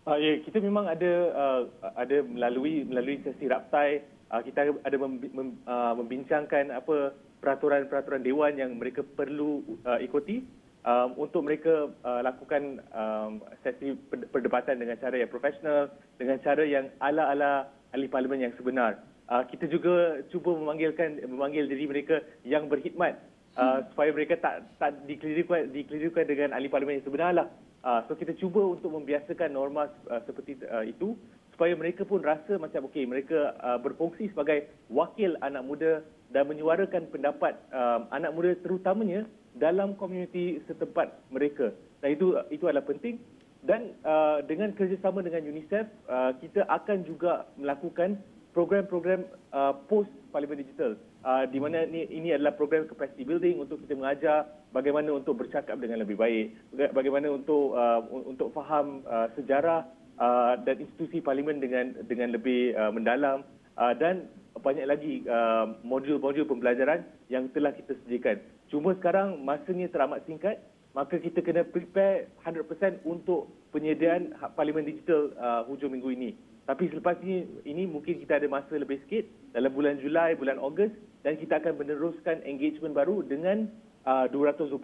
Uh, 0.05 0.21
ya, 0.21 0.37
kita 0.45 0.61
memang 0.61 0.85
ada 0.85 1.13
uh, 1.33 1.63
ada 1.97 2.21
melalui 2.29 2.85
melalui 2.85 3.25
sesi 3.25 3.49
raptai 3.49 4.05
uh, 4.29 4.45
kita 4.45 4.77
ada 4.85 4.97
mem, 5.01 5.17
mem, 5.33 5.49
uh, 5.65 5.97
membincangkan 5.97 6.77
apa 6.77 7.17
peraturan-peraturan 7.41 8.21
dewan 8.21 8.53
yang 8.57 8.77
mereka 8.77 9.01
perlu 9.01 9.65
uh, 9.89 9.97
ikuti 10.05 10.45
um, 10.85 11.17
untuk 11.17 11.45
mereka 11.45 11.89
uh, 12.05 12.21
lakukan 12.21 12.85
um, 12.93 13.41
sesi 13.65 13.97
perdebatan 14.33 14.81
dengan 14.81 15.01
cara 15.01 15.17
yang 15.17 15.33
profesional, 15.33 15.89
dengan 16.21 16.37
cara 16.45 16.63
yang 16.65 16.93
ala-ala 17.01 17.73
ahli 17.97 18.09
parlimen 18.09 18.45
yang 18.45 18.55
sebenar. 18.61 19.01
Uh, 19.25 19.41
kita 19.49 19.65
juga 19.73 20.21
cuba 20.29 20.53
memanggilkan 20.53 21.25
memanggil 21.25 21.65
diri 21.65 21.89
mereka 21.89 22.21
yang 22.45 22.69
berkhidmat 22.69 23.17
uh, 23.57 23.81
hmm. 23.81 23.93
supaya 23.93 24.11
mereka 24.13 24.37
tak 24.37 24.69
tak 24.77 24.93
dikelirukan 25.09 25.73
dikelirukan 25.73 26.25
dengan 26.29 26.49
ahli 26.53 26.69
parlimen 26.69 27.01
yang 27.01 27.09
sebenarlah. 27.09 27.49
Uh, 27.85 28.01
so 28.09 28.17
kita 28.17 28.33
cuba 28.41 28.65
untuk 28.65 28.97
membiasakan 28.97 29.53
norma 29.53 29.93
uh, 30.09 30.21
seperti 30.25 30.57
uh, 30.73 30.81
itu 30.89 31.21
supaya 31.53 31.77
mereka 31.77 32.09
pun 32.09 32.25
rasa 32.25 32.57
macam 32.57 32.89
okey 32.89 33.05
mereka 33.05 33.53
uh, 33.61 33.77
berfungsi 33.77 34.33
sebagai 34.33 34.73
wakil 34.89 35.37
anak 35.45 35.63
muda 35.69 35.93
dan 36.33 36.49
menyuarakan 36.49 37.13
pendapat 37.13 37.61
um, 37.71 38.09
anak 38.09 38.33
muda 38.33 38.57
terutamanya 38.65 39.29
dalam 39.55 39.95
komuniti 39.95 40.65
setempat 40.67 41.13
mereka. 41.29 41.71
Dan 42.01 42.17
itu 42.17 42.35
itu 42.51 42.65
adalah 42.67 42.89
penting. 42.89 43.21
Dan 43.65 43.97
uh, 44.05 44.45
dengan 44.45 44.77
kerjasama 44.77 45.25
dengan 45.25 45.45
UNICEF, 45.45 45.89
uh, 46.09 46.37
kita 46.41 46.69
akan 46.69 47.05
juga 47.05 47.49
melakukan 47.57 48.21
program-program 48.53 49.25
uh, 49.57 49.73
post 49.89 50.13
Parlimen 50.33 50.61
Digital 50.61 51.01
uh, 51.25 51.45
di 51.49 51.59
mana 51.59 51.89
ini, 51.89 52.05
ini 52.13 52.29
adalah 52.37 52.53
program 52.55 52.85
capacity 52.85 53.25
building 53.25 53.61
untuk 53.61 53.81
kita 53.85 53.97
mengajar 53.97 54.45
bagaimana 54.75 55.15
untuk 55.15 55.39
bercakap 55.39 55.79
dengan 55.79 56.03
lebih 56.03 56.19
baik, 56.19 56.51
bagaimana 56.91 57.31
untuk 57.31 57.79
uh, 57.79 58.03
untuk 58.11 58.51
faham 58.51 59.07
uh, 59.07 59.31
sejarah 59.39 59.87
uh, 60.19 60.59
dan 60.67 60.83
institusi 60.83 61.23
parlimen 61.23 61.63
dengan 61.63 61.95
dengan 62.11 62.35
lebih 62.35 62.75
uh, 62.75 62.91
mendalam 62.91 63.47
uh, 63.79 63.95
dan 63.95 64.27
banyak 64.59 64.87
lagi 64.87 65.15
uh, 65.31 65.79
modul-modul 65.87 66.45
pembelajaran 66.51 67.07
yang 67.31 67.47
telah 67.55 67.71
kita 67.71 67.95
sediakan. 68.03 68.43
Cuma 68.69 68.99
sekarang 68.99 69.39
masanya 69.47 69.87
teramat 69.87 70.27
singkat 70.27 70.59
maka 70.95 71.19
kita 71.19 71.43
kena 71.43 71.67
prepare 71.67 72.31
100% 72.47 73.03
untuk 73.03 73.51
penyediaan 73.75 74.31
parlimen 74.55 74.87
digital 74.87 75.35
uh, 75.43 75.67
hujung 75.67 75.91
minggu 75.91 76.15
ini. 76.15 76.31
Tapi 76.65 76.89
selepas 76.89 77.19
ini, 77.21 77.45
ini 77.67 77.85
mungkin 77.85 78.23
kita 78.23 78.41
ada 78.41 78.49
masa 78.49 78.79
lebih 78.79 79.03
sikit 79.05 79.27
dalam 79.53 79.75
bulan 79.75 80.01
Julai, 80.01 80.39
bulan 80.39 80.57
Ogos 80.57 80.95
dan 81.27 81.37
kita 81.37 81.61
akan 81.61 81.77
meneruskan 81.77 82.41
engagement 82.47 82.97
baru 82.97 83.21
dengan 83.27 83.69
uh, 84.07 84.27
222 84.31 84.75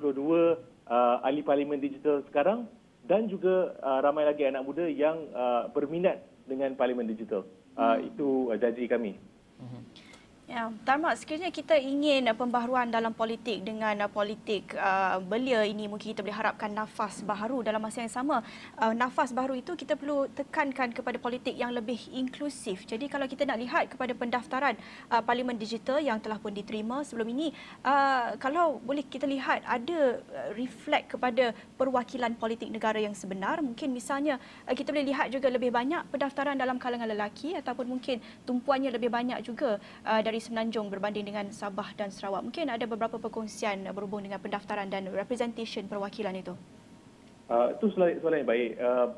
uh, 0.90 1.24
ahli 1.24 1.40
parlimen 1.44 1.80
digital 1.80 2.24
sekarang 2.28 2.66
dan 3.06 3.26
juga 3.30 3.74
uh, 3.80 4.00
ramai 4.04 4.28
lagi 4.28 4.44
anak 4.44 4.62
muda 4.66 4.84
yang 4.86 5.16
uh, 5.32 5.70
berminat 5.72 6.20
dengan 6.44 6.74
parlimen 6.76 7.08
digital. 7.08 7.46
Uh, 7.78 7.96
hmm. 7.96 8.08
Itu 8.12 8.28
uh, 8.52 8.58
janji 8.58 8.84
kami. 8.90 9.16
Hmm. 9.60 9.82
Ya, 10.50 10.66
Tarmak, 10.82 11.14
sekiranya 11.14 11.54
kita 11.54 11.78
ingin 11.78 12.26
uh, 12.26 12.34
pembaharuan 12.34 12.90
dalam 12.90 13.14
politik 13.14 13.62
dengan 13.62 13.94
uh, 14.02 14.10
politik 14.10 14.74
uh, 14.74 15.22
belia 15.22 15.62
ini, 15.62 15.86
mungkin 15.86 16.10
kita 16.10 16.26
boleh 16.26 16.34
harapkan 16.34 16.74
nafas 16.74 17.22
baru 17.22 17.62
dalam 17.62 17.78
masa 17.78 18.02
yang 18.02 18.10
sama. 18.10 18.42
Uh, 18.74 18.90
nafas 18.90 19.30
baru 19.30 19.54
itu 19.54 19.78
kita 19.78 19.94
perlu 19.94 20.26
tekankan 20.34 20.90
kepada 20.90 21.22
politik 21.22 21.54
yang 21.54 21.70
lebih 21.70 22.02
inklusif. 22.10 22.82
Jadi 22.82 23.06
kalau 23.06 23.30
kita 23.30 23.46
nak 23.46 23.62
lihat 23.62 23.94
kepada 23.94 24.10
pendaftaran 24.10 24.74
uh, 25.14 25.22
Parlimen 25.22 25.54
Digital 25.54 26.02
yang 26.02 26.18
telah 26.18 26.42
pun 26.42 26.50
diterima 26.50 27.06
sebelum 27.06 27.30
ini, 27.30 27.54
uh, 27.86 28.34
kalau 28.42 28.82
boleh 28.82 29.06
kita 29.06 29.30
lihat 29.30 29.62
ada 29.62 30.18
uh, 30.18 30.50
reflect 30.58 31.14
kepada 31.14 31.54
perwakilan 31.78 32.34
politik 32.34 32.74
negara 32.74 32.98
yang 32.98 33.14
sebenar, 33.14 33.62
mungkin 33.62 33.94
misalnya 33.94 34.42
uh, 34.66 34.74
kita 34.74 34.90
boleh 34.90 35.14
lihat 35.14 35.30
juga 35.30 35.46
lebih 35.46 35.70
banyak 35.70 36.10
pendaftaran 36.10 36.58
dalam 36.58 36.74
kalangan 36.74 37.06
lelaki 37.06 37.54
ataupun 37.54 37.86
mungkin 37.86 38.18
tumpuannya 38.42 38.90
lebih 38.90 39.14
banyak 39.14 39.46
juga 39.46 39.78
uh, 40.02 40.18
dari 40.18 40.39
Semenanjung 40.40 40.88
berbanding 40.88 41.28
dengan 41.28 41.52
Sabah 41.52 41.92
dan 41.94 42.08
Sarawak. 42.08 42.40
Mungkin 42.42 42.72
ada 42.72 42.88
beberapa 42.88 43.20
perkongsian 43.20 43.84
berhubung 43.92 44.24
dengan 44.24 44.40
pendaftaran 44.40 44.88
dan 44.88 45.12
representation 45.12 45.86
perwakilan 45.86 46.34
itu. 46.34 46.56
Uh, 47.52 47.76
itu 47.76 47.92
soalan, 47.92 48.16
soalan 48.24 48.42
yang 48.42 48.50
baik. 48.50 48.70
Uh, 48.80 49.08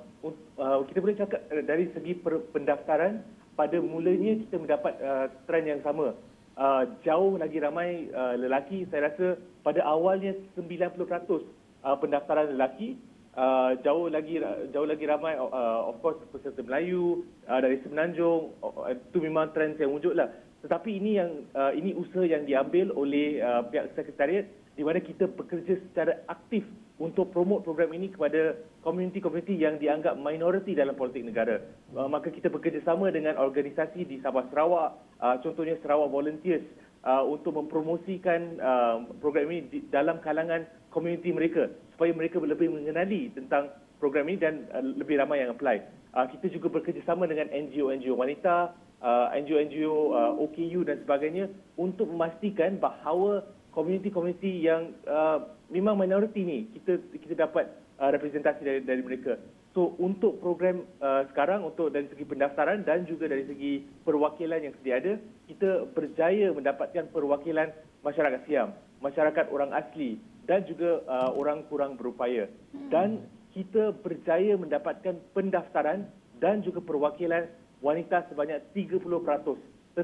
uh, 0.58 0.78
kita 0.90 0.98
boleh 0.98 1.16
cakap 1.16 1.40
dari 1.64 1.86
segi 1.94 2.12
pendaftaran, 2.50 3.22
pada 3.54 3.76
mulanya 3.78 4.42
kita 4.42 4.56
mendapat 4.58 4.94
uh, 4.98 5.26
trend 5.46 5.66
yang 5.70 5.80
sama. 5.86 6.16
Uh, 6.52 6.84
jauh 7.06 7.40
lagi 7.40 7.62
ramai 7.62 8.10
uh, 8.12 8.36
lelaki, 8.36 8.84
saya 8.90 9.08
rasa 9.08 9.40
pada 9.64 9.80
awalnya 9.86 10.36
90% 10.58 10.98
uh, 10.98 11.96
pendaftaran 11.96 12.52
lelaki, 12.52 12.98
Uh, 13.32 13.72
jauh 13.80 14.12
lagi 14.12 14.36
jauh 14.76 14.84
lagi 14.84 15.08
ramai 15.08 15.32
uh, 15.40 15.88
of 15.88 15.96
course 16.04 16.20
peserta 16.36 16.60
Melayu 16.60 17.24
uh, 17.48 17.64
dari 17.64 17.80
Semenanjung 17.80 18.52
uh, 18.60 18.92
itu 18.92 19.24
memang 19.24 19.56
trend 19.56 19.80
yang 19.80 19.88
wujudlah 19.88 20.28
tetapi 20.62 20.90
ini 21.02 21.18
yang 21.18 21.30
uh, 21.58 21.74
ini 21.74 21.92
usaha 21.92 22.22
yang 22.22 22.46
diambil 22.46 22.94
oleh 22.94 23.42
uh, 23.42 23.66
pihak 23.66 23.92
sekretariat 23.98 24.46
di 24.72 24.82
mana 24.86 25.02
kita 25.02 25.28
bekerja 25.28 25.76
secara 25.90 26.24
aktif 26.30 26.64
untuk 26.96 27.34
promote 27.34 27.66
program 27.66 27.90
ini 27.92 28.08
kepada 28.08 28.56
komuniti-komuniti 28.86 29.58
yang 29.58 29.76
dianggap 29.76 30.14
minoriti 30.16 30.72
dalam 30.72 30.94
politik 30.94 31.26
negara. 31.26 31.60
Uh, 31.92 32.06
maka 32.06 32.30
kita 32.30 32.46
bekerjasama 32.46 33.10
dengan 33.10 33.36
organisasi 33.42 34.06
di 34.06 34.22
Sabah 34.22 34.46
Sarawak, 34.48 34.90
uh, 35.18 35.36
contohnya 35.42 35.76
Sarawak 35.82 36.08
Volunteers 36.14 36.62
uh, 37.02 37.26
untuk 37.26 37.58
mempromosikan 37.58 38.62
uh, 38.62 38.96
program 39.18 39.50
ini 39.50 39.60
di, 39.68 39.78
dalam 39.90 40.22
kalangan 40.22 40.62
komuniti 40.94 41.34
mereka 41.34 41.68
supaya 41.92 42.14
mereka 42.14 42.38
lebih 42.38 42.70
mengenali 42.70 43.34
tentang 43.34 43.74
program 43.98 44.30
ini 44.30 44.38
dan 44.38 44.54
uh, 44.70 44.82
lebih 44.82 45.18
ramai 45.18 45.42
yang 45.42 45.50
apply. 45.54 45.82
Uh, 46.12 46.26
kita 46.28 46.54
juga 46.54 46.70
bekerjasama 46.70 47.26
dengan 47.26 47.50
NGO-NGO 47.50 48.14
wanita, 48.14 48.74
uh, 49.02 49.34
NGO-NGO 49.34 50.14
uh, 50.14 50.32
OKU 50.38 50.86
dan 50.86 51.02
sebagainya 51.02 51.50
untuk 51.76 52.08
memastikan 52.08 52.78
bahawa 52.78 53.42
komuniti-komuniti 53.74 54.62
yang 54.62 54.94
uh, 55.04 55.42
memang 55.68 55.98
minoriti 55.98 56.46
ni 56.46 56.58
kita 56.78 57.02
kita 57.18 57.34
dapat 57.48 57.68
uh, 57.98 58.08
representasi 58.14 58.62
dari 58.62 58.80
dari 58.86 59.02
mereka. 59.02 59.36
So 59.72 59.96
untuk 59.96 60.36
program 60.44 60.84
uh, 61.00 61.24
sekarang 61.32 61.64
untuk 61.64 61.88
dari 61.88 62.04
segi 62.12 62.28
pendaftaran 62.28 62.84
dan 62.84 63.08
juga 63.08 63.24
dari 63.24 63.48
segi 63.48 63.80
perwakilan 64.04 64.60
yang 64.60 64.76
sedia 64.80 65.00
ada, 65.00 65.12
kita 65.48 65.88
berjaya 65.96 66.52
mendapatkan 66.52 67.08
perwakilan 67.08 67.72
masyarakat 68.04 68.40
Siam, 68.44 68.76
masyarakat 69.00 69.48
orang 69.48 69.72
asli 69.72 70.20
dan 70.44 70.68
juga 70.68 71.00
uh, 71.08 71.32
orang 71.32 71.64
kurang 71.72 71.96
berupaya. 71.96 72.52
Dan 72.92 73.24
kita 73.56 73.96
berjaya 73.96 74.60
mendapatkan 74.60 75.16
pendaftaran 75.32 76.04
dan 76.36 76.60
juga 76.60 76.84
perwakilan 76.84 77.48
wanita 77.82 78.30
sebanyak 78.30 78.62
30%, 78.72 79.02
30%. 79.02 79.98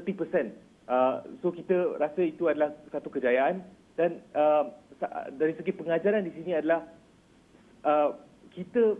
Uh, 0.89 1.21
so 1.39 1.53
kita 1.53 1.95
rasa 2.01 2.21
itu 2.25 2.49
adalah 2.49 2.73
satu 2.91 3.07
kejayaan 3.13 3.61
dan 3.93 4.19
uh, 4.33 4.73
dari 5.37 5.55
segi 5.55 5.71
pengajaran 5.71 6.25
di 6.25 6.33
sini 6.33 6.57
adalah 6.57 6.83
uh, 7.85 8.17
kita 8.51 8.97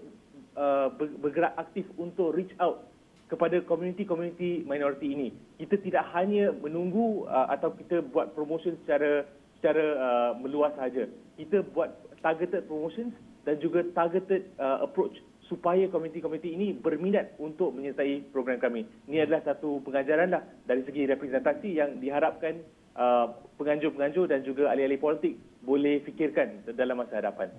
uh, 0.56 0.88
bergerak 0.96 1.58
aktif 1.58 1.90
untuk 2.00 2.38
reach 2.38 2.54
out 2.62 2.88
kepada 3.30 3.62
komuniti-komuniti 3.66 4.66
minoriti 4.66 5.14
ini. 5.14 5.30
Kita 5.62 5.78
tidak 5.82 6.06
hanya 6.18 6.54
menunggu 6.54 7.26
uh, 7.30 7.50
atau 7.54 7.74
kita 7.74 8.06
buat 8.10 8.34
promotion 8.34 8.78
secara 8.86 9.26
secara 9.60 9.86
uh, 9.98 10.32
meluas 10.40 10.74
saja. 10.78 11.06
Kita 11.38 11.66
buat 11.74 11.94
targeted 12.22 12.66
promotions 12.66 13.14
dan 13.44 13.58
juga 13.62 13.86
targeted 13.94 14.46
uh, 14.58 14.86
approach 14.86 15.18
supaya 15.50 15.90
komuniti-komuniti 15.90 16.54
ini 16.54 16.78
berminat 16.78 17.34
untuk 17.42 17.74
menyertai 17.74 18.30
program 18.30 18.62
kami. 18.62 18.86
Ini 19.10 19.26
adalah 19.26 19.42
satu 19.42 19.82
pengajaran 19.82 20.30
lah 20.30 20.46
dari 20.70 20.86
segi 20.86 21.10
representasi 21.10 21.70
yang 21.74 21.98
diharapkan 21.98 22.62
uh, 22.94 23.34
penganjur-penganjur 23.58 24.30
dan 24.30 24.46
juga 24.46 24.70
ahli-ahli 24.70 25.02
politik 25.02 25.34
boleh 25.66 26.06
fikirkan 26.06 26.70
dalam 26.78 27.02
masa 27.02 27.18
hadapan. 27.18 27.50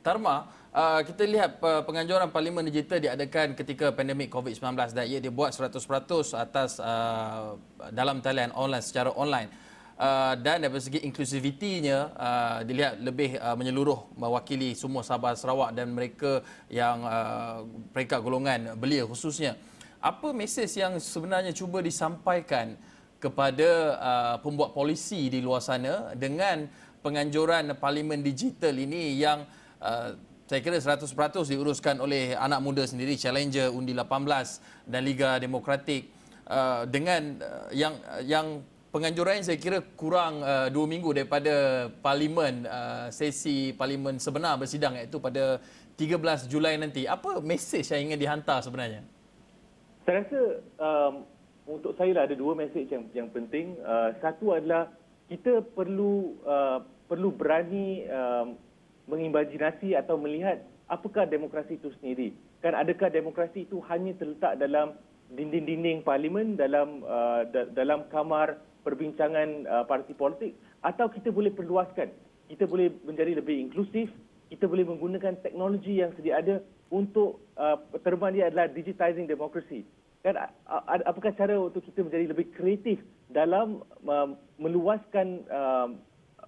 Tarma, 0.00 0.48
uh, 0.70 1.02
kita 1.02 1.26
lihat 1.26 1.58
uh, 1.60 1.82
penganjuran 1.82 2.30
Parlimen 2.30 2.64
Digital 2.70 3.02
diadakan 3.02 3.58
ketika 3.58 3.90
pandemik 3.90 4.30
COVID-19 4.30 4.94
dan 4.94 5.04
ia 5.04 5.18
dibuat 5.18 5.52
100% 5.52 5.76
atas 6.38 6.78
uh, 6.78 7.58
dalam 7.92 8.22
talian 8.22 8.54
online 8.56 8.86
secara 8.86 9.10
online. 9.12 9.65
Uh, 9.96 10.36
dan 10.44 10.60
dari 10.60 10.76
segi 10.76 11.00
inklusivitinya 11.08 12.12
uh, 12.12 12.58
dilihat 12.68 13.00
lebih 13.00 13.40
uh, 13.40 13.56
menyeluruh 13.56 14.12
mewakili 14.12 14.76
semua 14.76 15.00
Sabah 15.00 15.32
Sarawak 15.32 15.72
dan 15.72 15.88
mereka 15.88 16.44
yang 16.68 17.00
uh, 17.00 17.64
peringkat 17.96 18.20
golongan 18.20 18.76
belia 18.76 19.08
khususnya. 19.08 19.56
Apa 20.04 20.36
mesej 20.36 20.68
yang 20.76 21.00
sebenarnya 21.00 21.56
cuba 21.56 21.80
disampaikan 21.80 22.76
kepada 23.16 23.70
uh, 23.96 24.36
pembuat 24.44 24.76
polisi 24.76 25.32
di 25.32 25.40
luar 25.40 25.64
sana 25.64 26.12
dengan 26.12 26.68
penganjuran 27.00 27.72
parlimen 27.80 28.20
digital 28.20 28.76
ini 28.76 29.16
yang 29.16 29.48
uh, 29.80 30.12
saya 30.46 30.60
kira 30.62 30.78
100% 30.78 31.10
diuruskan 31.42 31.98
oleh 31.98 32.38
anak 32.38 32.60
muda 32.62 32.86
sendiri 32.86 33.18
Challenger 33.18 33.72
Undi 33.72 33.96
18 33.96 34.86
dan 34.86 35.00
Liga 35.02 35.42
Demokratik 35.42 36.12
uh, 36.46 36.86
dengan 36.86 37.42
uh, 37.42 37.68
yang 37.74 37.96
yang 38.22 38.46
penganjuran 38.96 39.44
saya 39.44 39.60
kira 39.60 39.84
kurang 39.92 40.40
uh, 40.40 40.72
dua 40.72 40.88
minggu 40.88 41.12
daripada 41.12 41.86
parlimen 42.00 42.64
uh, 42.64 43.12
sesi 43.12 43.76
parlimen 43.76 44.16
sebenar 44.16 44.56
bersidang 44.56 44.96
iaitu 44.96 45.20
pada 45.20 45.60
13 46.00 46.48
Julai 46.48 46.80
nanti. 46.80 47.04
Apa 47.04 47.44
mesej 47.44 47.84
yang 47.92 48.08
ingin 48.08 48.24
dihantar 48.24 48.64
sebenarnya? 48.64 49.04
Saya 50.08 50.24
rasa 50.24 50.40
um, 50.80 51.14
untuk 51.68 51.92
saya 52.00 52.16
lah 52.16 52.24
ada 52.24 52.32
dua 52.32 52.56
mesej 52.56 52.88
yang 52.88 53.04
yang 53.12 53.28
penting. 53.28 53.76
Uh, 53.84 54.16
satu 54.24 54.56
adalah 54.56 54.88
kita 55.28 55.60
perlu 55.76 56.40
uh, 56.48 56.80
perlu 57.04 57.28
berani 57.36 58.08
um, 58.08 58.56
mengimajinasi 59.12 59.92
atau 59.92 60.16
melihat 60.16 60.64
apakah 60.88 61.28
demokrasi 61.28 61.76
itu 61.76 61.92
sendiri. 62.00 62.32
Kan 62.64 62.72
adakah 62.72 63.12
demokrasi 63.12 63.68
itu 63.68 63.76
hanya 63.92 64.16
terletak 64.16 64.56
dalam 64.56 64.96
dinding-dinding 65.36 66.00
parlimen 66.00 66.56
dalam 66.56 67.04
uh, 67.04 67.44
da- 67.50 67.68
dalam 67.76 68.08
kamar 68.08 68.56
perbincangan 68.86 69.66
uh, 69.66 69.84
parti 69.90 70.14
politik 70.14 70.54
atau 70.86 71.10
kita 71.10 71.34
boleh 71.34 71.50
perluaskan 71.50 72.14
kita 72.46 72.70
boleh 72.70 72.94
menjadi 73.02 73.42
lebih 73.42 73.58
inklusif 73.66 74.06
kita 74.46 74.70
boleh 74.70 74.86
menggunakan 74.86 75.42
teknologi 75.42 75.98
yang 75.98 76.14
sedia 76.14 76.38
ada 76.38 76.62
untuk 76.94 77.42
uh, 77.58 77.82
terma 78.06 78.30
dia 78.30 78.46
adalah 78.46 78.70
digitizing 78.70 79.26
democracy 79.26 79.82
kan 80.22 80.38
uh, 80.38 81.02
apakah 81.02 81.34
cara 81.34 81.58
untuk 81.58 81.82
kita 81.82 82.06
menjadi 82.06 82.30
lebih 82.30 82.54
kreatif 82.54 83.02
dalam 83.26 83.82
uh, 84.06 84.30
meluaskan 84.62 85.42
uh, 85.50 85.90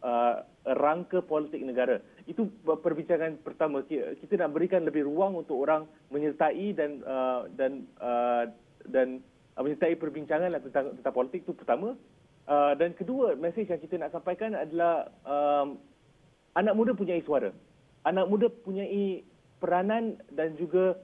uh, 0.02 0.34
rangka 0.78 1.24
politik 1.24 1.64
negara. 1.64 2.02
Itu 2.28 2.52
perbincangan 2.64 3.40
pertama. 3.40 3.80
Kita 3.86 4.34
nak 4.36 4.52
berikan 4.52 4.84
lebih 4.84 5.08
ruang 5.08 5.40
untuk 5.40 5.56
orang 5.64 5.88
menyertai 6.12 6.76
dan 6.76 7.00
uh, 7.02 7.48
dan 7.56 7.88
uh, 7.98 8.44
dan 8.84 9.24
uh, 9.56 9.62
menyertai 9.64 9.96
perbincangan 9.96 10.52
lah 10.52 10.60
tentang 10.60 10.92
tentang 11.00 11.14
politik 11.14 11.48
itu 11.48 11.56
pertama. 11.56 11.96
Uh, 12.48 12.72
dan 12.80 12.96
kedua, 12.96 13.36
mesej 13.36 13.68
yang 13.68 13.76
kita 13.76 14.00
nak 14.00 14.08
sampaikan 14.08 14.56
adalah 14.56 15.12
um, 15.28 15.76
anak 16.56 16.72
muda 16.72 16.96
punya 16.96 17.20
suara. 17.20 17.52
Anak 18.08 18.24
muda 18.24 18.48
punya 18.48 18.88
peranan 19.60 20.16
dan 20.32 20.56
juga 20.56 20.96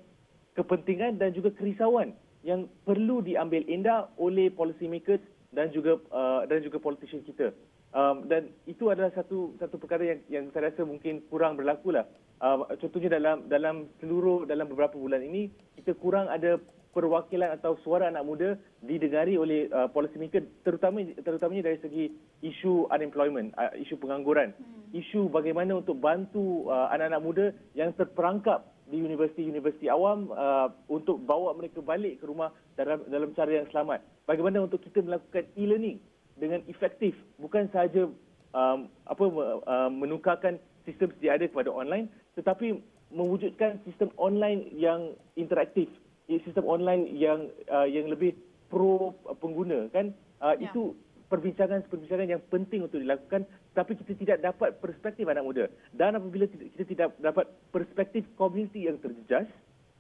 kepentingan 0.57 1.21
dan 1.21 1.37
juga 1.37 1.53
kerisauan 1.53 2.17
yang 2.47 2.65
perlu 2.89 3.21
diambil 3.21 3.61
indah 3.69 4.09
oleh 4.17 4.49
policy 4.49 4.89
makers 4.89 5.21
dan 5.53 5.69
juga 5.69 6.01
uh, 6.17 6.49
dan 6.49 6.65
juga 6.65 6.81
politician 6.81 7.21
kita. 7.29 7.53
Um, 7.93 8.27
dan 8.27 8.51
itu 8.65 8.89
adalah 8.89 9.13
satu 9.13 9.53
satu 9.61 9.77
perkara 9.77 10.17
yang 10.17 10.21
yang 10.33 10.45
saya 10.51 10.73
rasa 10.73 10.83
mungkin 10.89 11.23
kurang 11.29 11.61
berlaku 11.61 11.93
lah. 11.93 12.09
Uh, 12.41 12.67
contohnya 12.81 13.21
dalam 13.21 13.47
dalam 13.53 13.87
seluruh 14.01 14.49
dalam 14.49 14.65
beberapa 14.67 14.97
bulan 14.97 15.21
ini 15.21 15.53
kita 15.77 15.93
kurang 16.01 16.27
ada 16.33 16.57
perwakilan 16.95 17.51
atau 17.59 17.75
suara 17.83 18.09
anak 18.09 18.25
muda 18.25 18.49
didengari 18.81 19.35
oleh 19.35 19.67
uh, 19.75 19.91
policy 19.91 20.17
maker 20.17 20.47
terutama 20.63 21.03
terutamanya 21.21 21.69
dari 21.69 21.79
segi 21.83 22.05
isu 22.47 22.87
unemployment, 22.89 23.51
uh, 23.59 23.75
isu 23.75 23.99
pengangguran, 23.99 24.55
hmm. 24.55 24.95
isu 24.95 25.27
bagaimana 25.29 25.83
untuk 25.83 25.99
bantu 25.99 26.71
uh, 26.71 26.89
anak-anak 26.95 27.23
muda 27.23 27.47
yang 27.75 27.91
terperangkap 27.99 28.71
di 28.89 29.03
universiti-universiti 29.03 29.91
awam 29.91 30.31
uh, 30.31 30.71
untuk 30.87 31.19
bawa 31.27 31.57
mereka 31.59 31.83
balik 31.83 32.23
ke 32.23 32.25
rumah 32.31 32.55
dalam 32.79 33.03
dalam 33.11 33.35
cara 33.35 33.51
yang 33.51 33.69
selamat. 33.75 34.01
Bagaimana 34.25 34.63
untuk 34.63 34.81
kita 34.87 35.03
melakukan 35.03 35.51
e-learning 35.59 35.99
dengan 36.39 36.61
efektif 36.71 37.15
bukan 37.39 37.71
sahaja 37.71 38.11
um, 38.55 38.91
apa 39.07 39.25
uh, 39.67 39.91
menukarkan 39.91 40.59
sistem 40.87 41.11
sedia 41.17 41.39
ada 41.39 41.47
kepada 41.47 41.71
online 41.71 42.11
tetapi 42.35 42.83
mewujudkan 43.15 43.79
sistem 43.87 44.11
online 44.19 44.67
yang 44.75 45.15
interaktif 45.39 45.87
sistem 46.27 46.65
online 46.65 47.11
yang 47.13 47.53
uh, 47.69 47.89
yang 47.89 48.09
lebih 48.09 48.37
pro 48.73 49.13
pengguna 49.41 49.89
kan? 49.93 50.13
Uh, 50.43 50.57
ya. 50.61 50.69
itu 50.69 50.93
perbincangan-perbincangan 51.33 52.29
yang 52.29 52.43
penting 52.53 52.85
untuk 52.85 53.01
dilakukan 53.01 53.49
tapi 53.73 53.97
kita 53.97 54.13
tidak 54.15 54.39
dapat 54.45 54.77
perspektif 54.79 55.27
anak 55.27 55.43
muda. 55.43 55.65
Dan 55.91 56.15
apabila 56.15 56.47
kita 56.47 56.85
tidak 56.85 57.09
dapat 57.19 57.49
perspektif 57.73 58.23
komuniti 58.39 58.87
yang 58.87 59.01
terjejas 59.01 59.49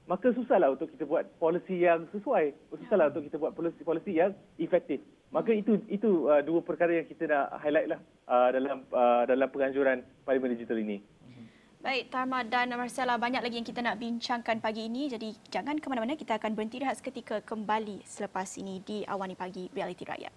maka 0.04 0.36
susahlah 0.36 0.76
untuk 0.76 0.92
kita 0.92 1.08
buat 1.08 1.24
polisi 1.40 1.80
yang 1.80 2.04
sesuai. 2.12 2.52
Susahlah 2.76 3.08
ya. 3.08 3.10
untuk 3.16 3.22
kita 3.24 3.36
buat 3.40 3.56
polisi-polisi 3.56 4.20
yang 4.20 4.36
efektif. 4.60 5.00
Maka 5.32 5.56
itu 5.56 5.80
itu 5.88 6.28
uh, 6.28 6.44
dua 6.44 6.60
perkara 6.60 7.00
yang 7.00 7.08
kita 7.08 7.24
nak 7.24 7.56
highlight 7.58 7.88
lah 7.88 8.00
uh, 8.28 8.52
dalam 8.52 8.84
uh, 8.92 9.24
dalam 9.24 9.48
penganjuran 9.48 10.04
parlimen 10.28 10.54
digital 10.54 10.78
ini 10.78 11.00
Baik, 11.84 12.08
Tarma 12.08 12.40
dan 12.40 12.72
Marcella, 12.80 13.20
banyak 13.20 13.44
lagi 13.44 13.60
yang 13.60 13.68
kita 13.68 13.84
nak 13.84 14.00
bincangkan 14.00 14.56
pagi 14.56 14.88
ini. 14.88 15.04
Jadi 15.04 15.36
jangan 15.52 15.76
ke 15.76 15.84
mana-mana, 15.92 16.16
kita 16.16 16.40
akan 16.40 16.56
berhenti 16.56 16.80
rehat 16.80 16.96
seketika 16.96 17.44
kembali 17.44 18.00
selepas 18.08 18.56
ini 18.56 18.80
di 18.80 19.04
Awani 19.04 19.36
Pagi 19.36 19.68
Reality 19.68 20.08
Rakyat. 20.08 20.32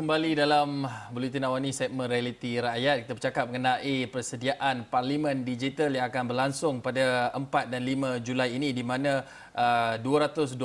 Kembali 0.00 0.32
dalam 0.32 0.88
Buletin 1.12 1.44
Awani 1.44 1.76
segmen 1.76 2.08
Realiti 2.08 2.56
Rakyat. 2.56 3.04
Kita 3.04 3.12
bercakap 3.12 3.52
mengenai 3.52 4.08
persediaan 4.08 4.88
Parlimen 4.88 5.44
Digital 5.44 5.92
yang 5.92 6.08
akan 6.08 6.24
berlangsung 6.24 6.80
pada 6.80 7.28
4 7.36 7.68
dan 7.68 7.84
5 7.84 8.24
Julai 8.24 8.56
ini 8.56 8.72
di 8.72 8.80
mana 8.80 9.28
uh, 9.52 10.00
222 10.00 10.56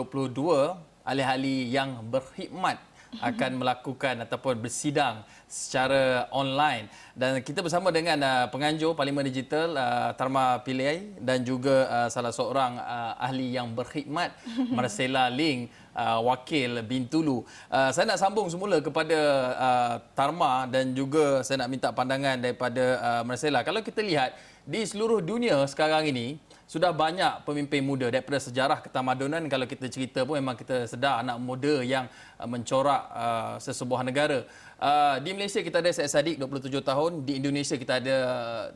ahli-ahli 1.04 1.68
yang 1.68 2.00
berkhidmat 2.08 2.80
akan 3.20 3.62
melakukan 3.62 4.24
ataupun 4.28 4.60
bersidang 4.60 5.24
secara 5.46 6.28
online 6.34 6.90
dan 7.16 7.40
kita 7.40 7.64
bersama 7.64 7.94
dengan 7.94 8.20
uh, 8.20 8.46
penganjur 8.52 8.92
Parlimen 8.98 9.24
Digital 9.24 9.72
uh, 9.78 10.10
Tarma 10.18 10.60
Pillai 10.66 11.16
dan 11.22 11.46
juga 11.46 11.88
uh, 11.88 12.10
salah 12.12 12.34
seorang 12.34 12.76
uh, 12.82 13.14
ahli 13.16 13.56
yang 13.56 13.72
berkhidmat 13.72 14.36
Marcella 14.78 15.32
Ling 15.32 15.72
uh, 15.96 16.20
wakil 16.28 16.84
Bintulu. 16.84 17.48
Uh, 17.72 17.90
saya 17.96 18.04
nak 18.10 18.20
sambung 18.20 18.52
semula 18.52 18.84
kepada 18.84 19.20
uh, 19.56 19.94
Tarma 20.12 20.68
dan 20.68 20.92
juga 20.92 21.42
saya 21.42 21.64
nak 21.64 21.72
minta 21.72 21.90
pandangan 21.96 22.36
daripada 22.36 23.00
uh, 23.00 23.22
Marcella. 23.24 23.64
Kalau 23.64 23.80
kita 23.80 24.04
lihat 24.04 24.36
di 24.66 24.82
seluruh 24.84 25.22
dunia 25.22 25.62
sekarang 25.70 26.10
ini 26.10 26.42
sudah 26.66 26.90
banyak 26.90 27.46
pemimpin 27.46 27.86
muda 27.86 28.10
daripada 28.10 28.42
sejarah 28.42 28.82
ketamadunan 28.82 29.46
kalau 29.46 29.70
kita 29.70 29.86
cerita 29.86 30.26
pun 30.26 30.42
memang 30.42 30.58
kita 30.58 30.90
sedar 30.90 31.22
anak 31.22 31.38
muda 31.38 31.86
yang 31.86 32.10
uh, 32.42 32.50
mencorak 32.50 33.02
uh, 33.14 33.56
sesebuah 33.62 34.02
negara. 34.02 34.50
Uh, 34.82 35.22
di 35.22 35.32
Malaysia 35.38 35.62
kita 35.62 35.80
ada 35.80 35.94
Syed 35.94 36.10
Saddiq 36.10 36.36
27 36.42 36.82
tahun, 36.82 37.12
di 37.24 37.38
Indonesia 37.38 37.78
kita 37.78 38.02
ada 38.02 38.18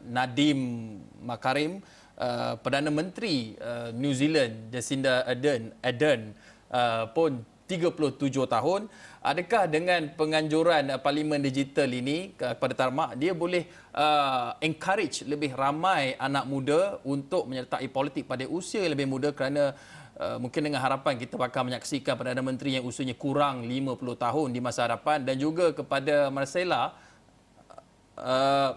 Nadim 0.06 0.60
Makarim, 1.26 1.82
uh, 2.22 2.56
Perdana 2.62 2.94
Menteri 2.94 3.58
uh, 3.58 3.90
New 3.92 4.14
Zealand 4.14 4.70
Jacinda 4.70 5.26
Ardern, 5.26 5.74
Ardern 5.82 6.24
Uh, 6.70 7.10
pun 7.18 7.42
37 7.66 8.46
tahun. 8.46 8.82
Adakah 9.20 9.68
dengan 9.68 10.08
penganjuran 10.16 10.96
uh, 10.96 11.00
parlimen 11.04 11.44
digital 11.44 11.92
ini 11.92 12.32
kepada 12.40 12.72
Tarmak, 12.72 13.20
dia 13.20 13.36
boleh 13.36 13.68
uh, 13.92 14.56
encourage 14.64 15.28
lebih 15.28 15.52
ramai 15.60 16.16
anak 16.16 16.48
muda 16.48 17.04
untuk 17.04 17.52
menyertai 17.52 17.84
politik 17.92 18.32
pada 18.32 18.48
usia 18.48 18.80
yang 18.80 18.96
lebih 18.96 19.12
muda 19.12 19.36
kerana 19.36 19.76
uh, 20.16 20.40
mungkin 20.40 20.72
dengan 20.72 20.80
harapan 20.80 21.20
kita 21.20 21.36
bakal 21.36 21.68
menyaksikan 21.68 22.16
Perdana 22.16 22.40
Menteri 22.40 22.80
yang 22.80 22.88
usianya 22.88 23.20
kurang 23.20 23.68
50 23.68 24.00
tahun 24.00 24.48
di 24.56 24.64
masa 24.64 24.88
hadapan 24.88 25.28
dan 25.28 25.36
juga 25.36 25.76
kepada 25.76 26.32
Marcella 26.32 26.96
uh, 28.16 28.72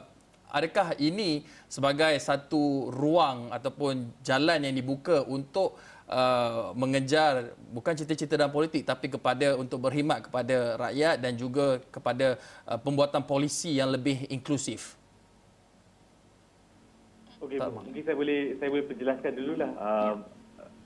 adakah 0.50 0.98
ini 0.98 1.46
sebagai 1.70 2.18
satu 2.18 2.90
ruang 2.90 3.54
ataupun 3.54 4.10
jalan 4.26 4.58
yang 4.66 4.74
dibuka 4.74 5.22
untuk 5.22 5.78
Uh, 6.12 6.76
mengejar 6.76 7.56
bukan 7.72 7.96
cita-cita 7.96 8.36
dalam 8.36 8.52
politik 8.52 8.84
tapi 8.84 9.08
kepada 9.08 9.56
untuk 9.56 9.80
berkhidmat 9.80 10.28
kepada 10.28 10.76
rakyat 10.76 11.16
dan 11.16 11.32
juga 11.40 11.80
kepada 11.88 12.36
uh, 12.68 12.76
pembuatan 12.76 13.24
polisi 13.24 13.80
yang 13.80 13.88
lebih 13.88 14.28
inklusif. 14.28 14.92
Okey, 17.40 17.56
mungkin 17.56 18.04
saya 18.04 18.12
boleh 18.12 18.60
saya 18.60 18.68
boleh 18.68 18.84
perjelaskan 18.92 19.32
dululah. 19.40 19.70
Uh, 19.80 20.14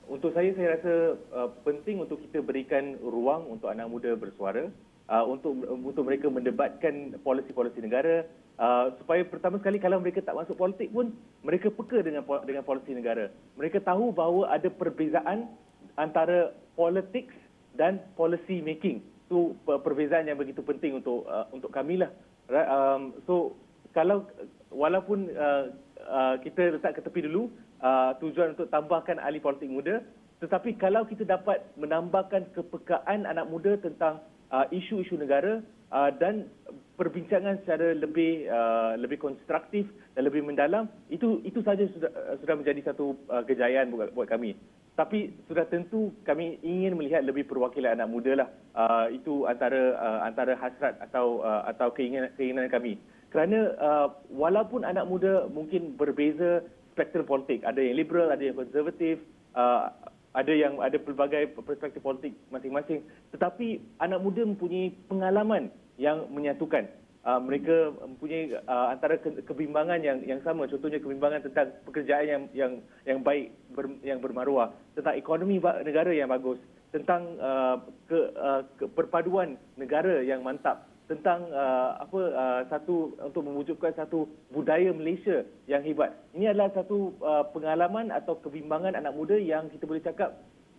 untuk 0.06 0.30
saya 0.30 0.54
saya 0.54 0.78
rasa 0.78 0.94
uh, 1.34 1.50
penting 1.66 2.06
untuk 2.06 2.22
kita 2.22 2.38
berikan 2.38 2.94
ruang 3.02 3.50
untuk 3.50 3.66
anak 3.66 3.90
muda 3.90 4.14
bersuara 4.14 4.70
uh, 5.10 5.24
untuk 5.26 5.58
untuk 5.66 6.06
mereka 6.06 6.30
mendebatkan 6.30 7.18
polisi-polisi 7.26 7.82
negara 7.82 8.22
Uh, 8.57 8.88
supaya 8.97 9.21
pertama 9.21 9.61
sekali 9.61 9.77
kalau 9.77 10.01
mereka 10.01 10.25
tak 10.25 10.33
masuk 10.33 10.57
politik 10.57 10.88
pun 10.88 11.12
mereka 11.45 11.69
peka 11.69 12.01
dengan 12.01 12.25
dengan 12.49 12.64
polisi 12.64 12.97
negara. 12.97 13.29
Mereka 13.61 13.85
tahu 13.85 14.16
bahawa 14.16 14.49
ada 14.49 14.73
perbezaan 14.73 15.53
antara 16.01 16.57
politik 16.73 17.29
dan 17.77 18.01
policy 18.16 18.64
making. 18.64 19.05
Itu 19.29 19.61
perbezaan 19.69 20.25
yang 20.25 20.40
begitu 20.40 20.64
penting 20.64 20.97
untuk 21.05 21.29
uh, 21.29 21.45
untuk 21.53 21.69
kami 21.69 22.01
lah. 22.01 22.09
Right? 22.49 22.64
Um, 22.64 23.12
so 23.29 23.61
kalau 23.92 24.25
walaupun 24.73 25.37
uh, 25.37 25.77
uh, 26.09 26.35
kita 26.40 26.81
letak 26.81 26.97
ke 26.97 27.05
tepi 27.05 27.29
dulu 27.29 27.53
uh, 27.85 28.16
tujuan 28.25 28.57
untuk 28.57 28.73
tambahkan 28.73 29.21
ahli 29.21 29.37
politik 29.37 29.69
muda, 29.69 30.01
tetapi 30.40 30.81
kalau 30.81 31.05
kita 31.05 31.29
dapat 31.29 31.61
menambahkan 31.77 32.57
kepekaan 32.57 33.29
anak 33.29 33.49
muda 33.53 33.77
tentang 33.81 34.25
uh, 34.49 34.64
isu-isu 34.73 35.16
negara 35.21 35.61
uh, 35.92 36.09
dan 36.16 36.49
perbincangan 36.96 37.61
secara 37.62 37.92
lebih 37.92 38.48
uh, 38.48 38.96
lebih 38.96 39.20
konstruktif 39.20 39.85
dan 40.16 40.24
lebih 40.24 40.40
mendalam 40.42 40.88
itu 41.12 41.44
itu 41.44 41.61
saja 41.61 41.85
sudah 41.92 42.11
uh, 42.11 42.37
sudah 42.40 42.56
menjadi 42.56 42.92
satu 42.92 43.14
uh, 43.28 43.44
kejayaan 43.44 43.92
buat, 43.92 44.16
buat 44.16 44.28
kami. 44.28 44.56
Tapi 44.96 45.28
sudah 45.44 45.68
tentu 45.68 46.09
kami 46.24 46.56
ingin 46.64 46.96
melihat 46.96 47.20
lebih 47.20 47.44
perwakilan 47.44 48.00
anak 48.00 48.09
muda 48.09 48.32
lah. 48.32 48.48
Uh, 48.72 49.06
itu 49.12 49.44
antara 49.44 49.92
uh, 50.00 50.20
antara 50.24 50.56
hasrat 50.56 50.96
atau 51.04 51.44
uh, 51.44 51.68
atau 51.68 51.92
keinginan 51.92 52.32
keinginan 52.40 52.72
kami. 52.72 52.96
Kerana 53.28 53.76
uh, 53.76 54.09
walaupun 54.32 54.88
anak 54.88 55.04
muda 55.04 55.44
mungkin 55.52 55.92
berbeza 56.00 56.64
spektrum 56.96 57.28
politik, 57.28 57.61
ada 57.68 57.76
yang 57.76 58.00
liberal, 58.00 58.32
ada 58.32 58.40
yang 58.40 58.56
konservatif, 58.56 59.20
uh, 59.52 59.92
ada 60.32 60.52
yang 60.52 60.80
ada 60.80 60.96
pelbagai 60.96 61.52
perspektif 61.61 62.00
politik 62.00 62.32
masing-masing. 62.48 63.04
Tetapi 63.37 64.00
anak 64.00 64.20
muda 64.24 64.48
mempunyai 64.48 64.96
pengalaman 65.12 65.68
yang 65.96 66.28
menyatukan. 66.32 66.88
Uh, 67.26 67.42
mereka 67.42 67.90
mempunyai 68.06 68.54
uh, 68.54 68.94
antara 68.94 69.18
ke- 69.18 69.42
kebimbangan 69.42 69.98
yang 69.98 70.22
yang 70.22 70.38
sama 70.46 70.70
contohnya 70.70 71.02
kebimbangan 71.02 71.42
tentang 71.42 71.74
pekerjaan 71.82 72.22
yang 72.22 72.42
yang 72.54 72.72
yang 73.02 73.18
baik 73.18 73.50
ber, 73.74 73.90
yang 74.06 74.22
bermaruah 74.22 74.70
tentang 74.94 75.18
ekonomi 75.18 75.59
negara 75.59 76.14
yang 76.14 76.30
bagus 76.30 76.62
tentang 76.94 77.35
uh, 77.42 77.82
ke, 78.06 78.30
uh, 78.30 78.62
ke 78.78 78.87
perpaduan 78.94 79.59
negara 79.74 80.22
yang 80.22 80.46
mantap 80.46 80.87
tentang 81.06 81.50
uh, 81.50 81.98
apa 82.02 82.20
uh, 82.35 82.62
satu 82.70 83.14
untuk 83.22 83.42
mewujudkan 83.46 83.94
satu 83.94 84.26
budaya 84.50 84.90
Malaysia 84.90 85.46
yang 85.70 85.82
hebat. 85.87 86.14
Ini 86.35 86.54
adalah 86.54 86.74
satu 86.74 87.14
uh, 87.22 87.46
pengalaman 87.54 88.11
atau 88.11 88.38
kebimbangan 88.42 88.98
anak 88.98 89.14
muda 89.14 89.38
yang 89.38 89.70
kita 89.70 89.87
boleh 89.87 90.02
cakap 90.02 90.35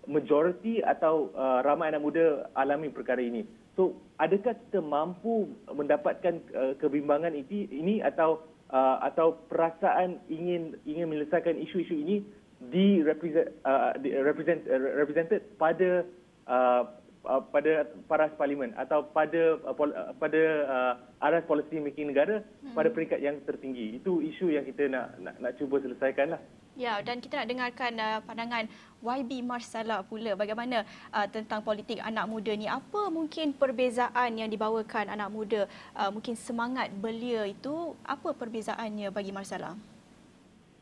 majoriti 0.08 0.84
atau 0.84 1.32
uh, 1.32 1.64
ramai 1.64 1.92
anak 1.92 2.04
muda 2.04 2.48
alami 2.56 2.92
perkara 2.92 3.24
ini. 3.24 3.48
So, 3.78 3.94
adakah 4.18 4.58
kita 4.58 4.82
mampu 4.82 5.54
mendapatkan 5.70 6.42
uh, 6.58 6.74
kebimbangan 6.82 7.38
ini, 7.38 7.70
ini 7.70 8.02
atau 8.02 8.42
uh, 8.74 8.98
atau 9.06 9.38
perasaan 9.46 10.18
ingin 10.34 10.74
ingin 10.90 11.06
menyelesaikan 11.06 11.54
isu-isu 11.62 11.94
ini 11.94 12.26
di 12.74 13.06
represent, 13.06 13.54
uh, 13.62 13.94
di 14.02 14.18
represent, 14.18 14.66
uh, 14.66 14.82
represented 14.98 15.46
pada 15.62 16.02
uh, 16.50 16.90
uh, 17.30 17.42
pada 17.54 17.86
paras 18.10 18.34
parlimen 18.34 18.74
atau 18.82 19.06
pada 19.14 19.62
uh, 19.62 19.76
pol, 19.78 19.94
uh, 19.94 20.10
pada 20.18 20.42
uh, 20.66 20.94
aras 21.22 21.46
policy 21.46 21.78
making 21.78 22.10
negara 22.10 22.42
hmm. 22.42 22.74
pada 22.74 22.90
peringkat 22.90 23.22
yang 23.22 23.38
tertinggi. 23.46 23.94
Itu 23.94 24.26
isu 24.26 24.58
yang 24.58 24.66
kita 24.66 24.90
nak 24.90 25.22
nak, 25.22 25.38
nak 25.38 25.54
cuba 25.62 25.78
selesaikanlah. 25.86 26.42
Ya, 26.78 27.02
dan 27.02 27.18
kita 27.18 27.42
nak 27.42 27.50
dengarkan 27.50 27.98
uh, 27.98 28.20
pandangan 28.22 28.70
YB 29.02 29.42
Marsala 29.42 30.06
pula 30.06 30.38
bagaimana 30.38 30.86
uh, 31.10 31.26
tentang 31.26 31.66
politik 31.66 31.98
anak 32.06 32.30
muda 32.30 32.54
ni. 32.54 32.70
Apa 32.70 33.10
mungkin 33.10 33.58
perbezaan 33.58 34.38
yang 34.38 34.46
dibawakan 34.46 35.10
anak 35.10 35.34
muda, 35.34 35.66
uh, 35.98 36.14
mungkin 36.14 36.38
semangat 36.38 36.94
belia 36.94 37.50
itu, 37.50 37.98
apa 38.06 38.30
perbezaannya 38.30 39.10
bagi 39.10 39.34
Marsala? 39.34 39.74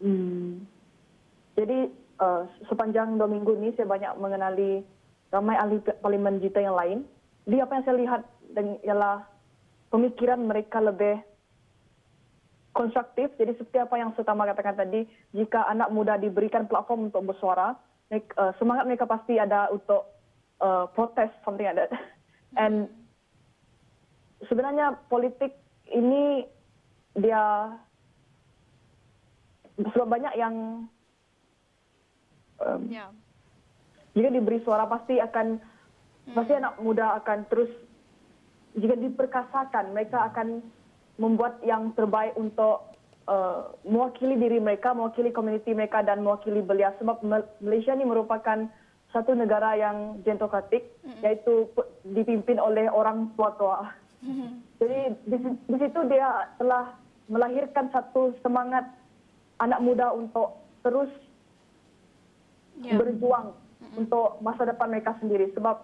Hmm. 0.04 0.68
Jadi 1.56 1.88
uh, 2.20 2.44
sepanjang 2.68 3.16
dua 3.16 3.32
minggu 3.32 3.56
ni 3.56 3.72
saya 3.80 3.88
banyak 3.88 4.20
mengenali 4.20 4.84
ramai 5.32 5.56
ahli 5.56 5.80
parlimen 6.04 6.44
kita 6.44 6.60
yang 6.60 6.76
lain. 6.76 7.08
Jadi 7.48 7.58
apa 7.64 7.72
yang 7.72 7.84
saya 7.88 7.96
lihat 8.04 8.22
ialah 8.84 9.24
pemikiran 9.96 10.44
mereka 10.44 10.84
lebih 10.84 11.24
konstruktif. 12.76 13.32
Jadi 13.40 13.56
seperti 13.56 13.80
apa 13.80 13.96
yang 13.96 14.12
Sutama 14.20 14.44
katakan 14.52 14.76
tadi, 14.76 15.08
jika 15.32 15.64
anak 15.72 15.90
muda 15.96 16.20
diberikan 16.20 16.68
platform 16.68 17.08
untuk 17.10 17.32
bersuara, 17.32 17.74
uh, 18.12 18.52
semangat 18.60 18.84
mereka 18.84 19.08
pasti 19.08 19.40
ada 19.40 19.72
untuk 19.72 20.04
uh, 20.60 20.86
protes 20.92 21.32
something 21.48 21.64
like 21.64 21.80
that. 21.80 21.96
And 22.60 22.92
sebenarnya 24.52 25.00
politik 25.08 25.56
ini 25.90 26.44
dia 27.16 27.72
sebab 29.80 30.08
banyak 30.08 30.34
yang 30.36 30.88
um, 32.60 32.82
yeah. 32.88 33.12
jika 34.16 34.32
diberi 34.32 34.60
suara 34.64 34.88
pasti 34.88 35.20
akan 35.20 35.60
hmm. 35.60 36.36
pasti 36.36 36.54
anak 36.56 36.76
muda 36.80 37.20
akan 37.24 37.48
terus 37.52 37.72
jika 38.76 38.96
diperkasakan 39.00 39.96
mereka 39.96 40.32
akan 40.32 40.64
membuat 41.16 41.64
yang 41.64 41.96
terbaik 41.96 42.36
untuk 42.36 42.96
uh, 43.30 43.72
mewakili 43.88 44.36
diri 44.36 44.60
mereka, 44.60 44.92
mewakili 44.92 45.32
komuniti 45.32 45.72
mereka 45.72 46.04
dan 46.04 46.22
mewakili 46.22 46.62
belia. 46.62 46.94
Sebab 47.00 47.24
Malaysia 47.62 47.94
ini 47.96 48.06
merupakan 48.06 48.68
satu 49.16 49.32
negara 49.32 49.80
yang 49.80 50.20
gentokratik, 50.28 50.84
mm-hmm. 51.04 51.24
iaitu 51.24 51.72
dipimpin 52.04 52.60
oleh 52.60 52.92
orang 52.92 53.32
tua-tua. 53.40 53.96
Mm-hmm. 54.20 54.50
Jadi 54.82 55.00
di, 55.24 55.38
di 55.72 55.78
situ 55.80 56.00
dia 56.12 56.52
telah 56.60 57.00
melahirkan 57.32 57.88
satu 57.96 58.36
semangat 58.44 58.84
anak 59.64 59.80
muda 59.80 60.12
untuk 60.12 60.60
terus 60.84 61.08
yeah. 62.84 63.00
berjuang 63.00 63.56
mm-hmm. 63.56 64.04
untuk 64.04 64.36
masa 64.44 64.68
depan 64.68 64.92
mereka 64.92 65.16
sendiri. 65.24 65.48
Sebab 65.56 65.80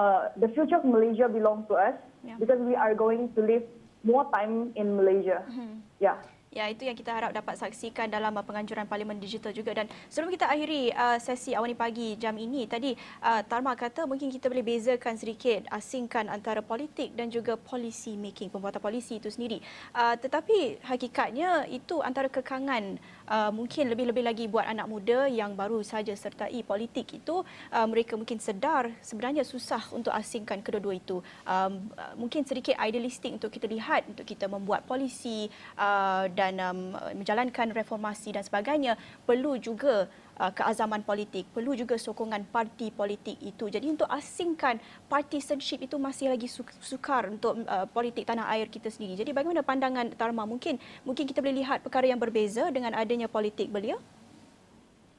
uh, 0.00 0.32
the 0.40 0.48
future 0.56 0.80
of 0.80 0.88
Malaysia 0.88 1.28
belong 1.28 1.68
to 1.68 1.76
us 1.76 2.00
yeah. 2.24 2.40
because 2.40 2.58
we 2.64 2.72
are 2.72 2.96
going 2.96 3.28
to 3.36 3.44
live 3.44 3.66
more 4.04 4.26
time 4.32 4.72
in 4.76 4.96
Malaysia. 4.96 5.44
Mm-hmm. 5.46 5.70
Yeah. 6.00 6.18
Ya, 6.50 6.66
itu 6.66 6.82
yang 6.82 6.98
kita 6.98 7.14
harap 7.14 7.30
dapat 7.30 7.54
saksikan 7.62 8.10
dalam 8.10 8.34
uh, 8.34 8.42
penganjuran 8.42 8.82
Parlimen 8.82 9.22
Digital 9.22 9.54
juga. 9.54 9.70
Dan 9.70 9.86
sebelum 10.10 10.34
kita 10.34 10.50
akhiri 10.50 10.90
uh, 10.90 11.14
sesi 11.22 11.54
awal 11.54 11.70
pagi 11.78 12.18
jam 12.18 12.34
ini, 12.34 12.66
tadi 12.66 12.90
uh, 13.22 13.38
Tarma 13.46 13.78
kata 13.78 14.02
mungkin 14.02 14.34
kita 14.34 14.50
boleh 14.50 14.66
bezakan 14.66 15.14
sedikit, 15.14 15.70
asingkan 15.70 16.26
antara 16.26 16.58
politik 16.58 17.14
dan 17.14 17.30
juga 17.30 17.54
policy 17.54 18.18
making, 18.18 18.50
pembuatan 18.50 18.82
polisi 18.82 19.22
itu 19.22 19.30
sendiri. 19.30 19.62
Uh, 19.94 20.18
tetapi 20.18 20.82
hakikatnya 20.82 21.70
itu 21.70 22.02
antara 22.02 22.26
kekangan 22.26 22.98
uh, 23.30 23.54
mungkin 23.54 23.86
lebih-lebih 23.86 24.24
lagi 24.26 24.44
buat 24.50 24.66
anak 24.66 24.90
muda 24.90 25.30
yang 25.30 25.54
baru 25.54 25.80
saja 25.86 26.10
sertai 26.12 26.60
politik 26.66 27.14
itu, 27.14 27.46
uh, 27.70 27.86
mereka 27.86 28.18
mungkin 28.18 28.42
sedar 28.42 28.90
sebenarnya 28.98 29.46
susah 29.46 29.80
untuk 29.94 30.10
asingkan 30.10 30.58
kedua-dua 30.60 30.98
itu. 30.98 31.22
Um, 31.46 31.88
uh, 31.94 32.12
mungkin 32.18 32.42
sedikit 32.42 32.74
idealistik 32.76 33.30
untuk 33.38 33.54
kita 33.54 33.70
lihat, 33.70 34.10
untuk 34.10 34.26
kita 34.26 34.50
membuat 34.50 34.84
polisi 34.84 35.46
uh, 35.78 36.26
dan 36.34 36.58
um, 36.58 36.98
menjalankan 37.14 37.70
reformasi 37.70 38.34
dan 38.34 38.42
sebagainya 38.42 38.98
perlu 39.22 39.54
juga 39.62 40.10
uh, 40.40 40.52
keazaman 40.56 41.04
politik 41.04 41.44
perlu 41.52 41.76
juga 41.76 42.00
sokongan 42.00 42.48
parti 42.48 42.88
politik 42.88 43.36
itu. 43.44 43.68
Jadi 43.68 43.92
untuk 43.92 44.08
asingkan 44.08 44.80
partisanship 45.12 45.84
itu 45.84 46.00
masih 46.00 46.32
lagi 46.32 46.48
sukar 46.80 47.28
untuk 47.28 47.60
uh, 47.68 47.84
politik 47.92 48.24
tanah 48.24 48.48
air 48.56 48.72
kita 48.72 48.88
sendiri. 48.88 49.20
Jadi 49.20 49.36
bagaimana 49.36 49.60
pandangan 49.60 50.08
Tarma? 50.16 50.48
Mungkin 50.48 50.80
mungkin 51.04 51.28
kita 51.28 51.44
boleh 51.44 51.60
lihat 51.60 51.84
perkara 51.84 52.08
yang 52.08 52.18
berbeza 52.18 52.72
dengan 52.72 52.96
adanya 52.96 53.28
politik 53.28 53.68
belia? 53.68 54.00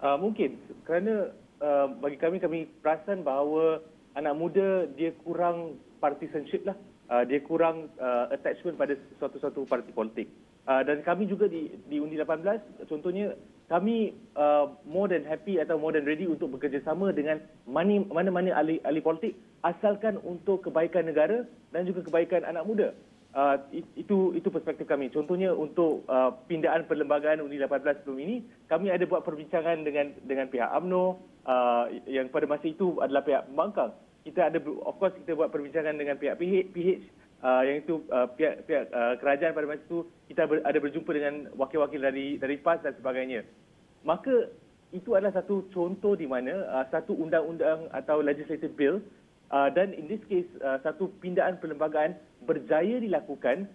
Uh, 0.02 0.18
mungkin. 0.18 0.58
Kerana 0.90 1.30
uh, 1.62 1.88
bagi 2.02 2.18
kami 2.18 2.42
kami 2.42 2.60
perasan 2.82 3.22
bahawa 3.22 3.86
anak 4.18 4.34
muda 4.34 4.90
dia 4.98 5.14
kurang 5.22 5.78
partisanship 6.02 6.66
lah. 6.66 6.76
Uh, 7.12 7.28
dia 7.28 7.44
kurang 7.44 7.92
uh, 8.00 8.32
attachment 8.32 8.80
pada 8.80 8.98
suatu-suatu 9.20 9.68
parti 9.68 9.94
politik. 9.94 10.32
Uh, 10.64 10.80
dan 10.86 11.04
kami 11.04 11.26
juga 11.28 11.50
di, 11.50 11.74
di 11.90 11.98
Undi 11.98 12.16
18, 12.16 12.86
contohnya 12.86 13.34
kami 13.72 14.12
uh, 14.36 14.68
more 14.84 15.08
than 15.08 15.24
happy 15.24 15.56
atau 15.64 15.80
more 15.80 15.96
than 15.96 16.04
ready 16.04 16.28
untuk 16.28 16.52
bekerjasama 16.60 17.16
dengan 17.16 17.40
mana-mana 17.64 18.52
ahli, 18.52 18.84
ahli 18.84 19.00
politik 19.00 19.40
asalkan 19.64 20.20
untuk 20.28 20.68
kebaikan 20.68 21.08
negara 21.08 21.48
dan 21.72 21.88
juga 21.88 22.04
kebaikan 22.04 22.44
anak 22.44 22.68
muda. 22.68 22.92
Uh, 23.32 23.56
itu 23.96 24.36
itu 24.36 24.52
perspektif 24.52 24.84
kami. 24.92 25.08
Contohnya 25.08 25.56
untuk 25.56 26.04
uh, 26.12 26.36
pindaan 26.52 26.84
perlembagaan 26.84 27.40
Undi 27.40 27.56
18 27.64 28.04
sebelum 28.04 28.20
ini, 28.20 28.44
kami 28.68 28.92
ada 28.92 29.08
buat 29.08 29.24
perbincangan 29.24 29.88
dengan 29.88 30.12
dengan 30.28 30.52
pihak 30.52 30.68
AMNO 30.68 31.04
uh, 31.48 31.88
yang 32.12 32.28
pada 32.28 32.44
masa 32.52 32.68
itu 32.68 33.00
adalah 33.00 33.24
pihak 33.24 33.48
pembangkang 33.48 33.96
kita 34.22 34.54
ada 34.54 34.60
of 34.62 34.96
course 35.02 35.18
kita 35.18 35.34
buat 35.34 35.50
perbincangan 35.50 35.98
dengan 35.98 36.16
pihak 36.22 36.38
PH, 36.38 36.54
PH 36.74 36.90
uh, 37.44 37.62
yang 37.66 37.84
itu 37.84 38.02
uh, 38.10 38.30
pihak 38.34 38.66
pihak 38.70 38.90
uh, 38.94 39.18
kerajaan 39.18 39.54
pada 39.54 39.68
masa 39.68 39.84
itu 39.84 40.06
kita 40.32 40.48
ber, 40.48 40.62
ada 40.64 40.78
berjumpa 40.80 41.12
dengan 41.12 41.36
wakil-wakil 41.58 42.02
dari 42.02 42.38
dari 42.38 42.56
PAS 42.58 42.86
dan 42.86 42.94
sebagainya. 42.98 43.46
Maka 44.02 44.50
itu 44.96 45.14
adalah 45.14 45.36
satu 45.36 45.68
contoh 45.74 46.18
di 46.18 46.26
mana 46.26 46.66
uh, 46.72 46.86
satu 46.90 47.14
undang-undang 47.18 47.90
atau 47.92 48.20
legislative 48.20 48.74
bill 48.76 48.96
uh, 49.52 49.70
dan 49.72 49.94
in 49.94 50.08
this 50.08 50.24
case 50.28 50.48
uh, 50.64 50.80
satu 50.84 51.12
pindaan 51.20 51.58
perlembagaan 51.60 52.18
berjaya 52.44 52.98
dilakukan 53.00 53.70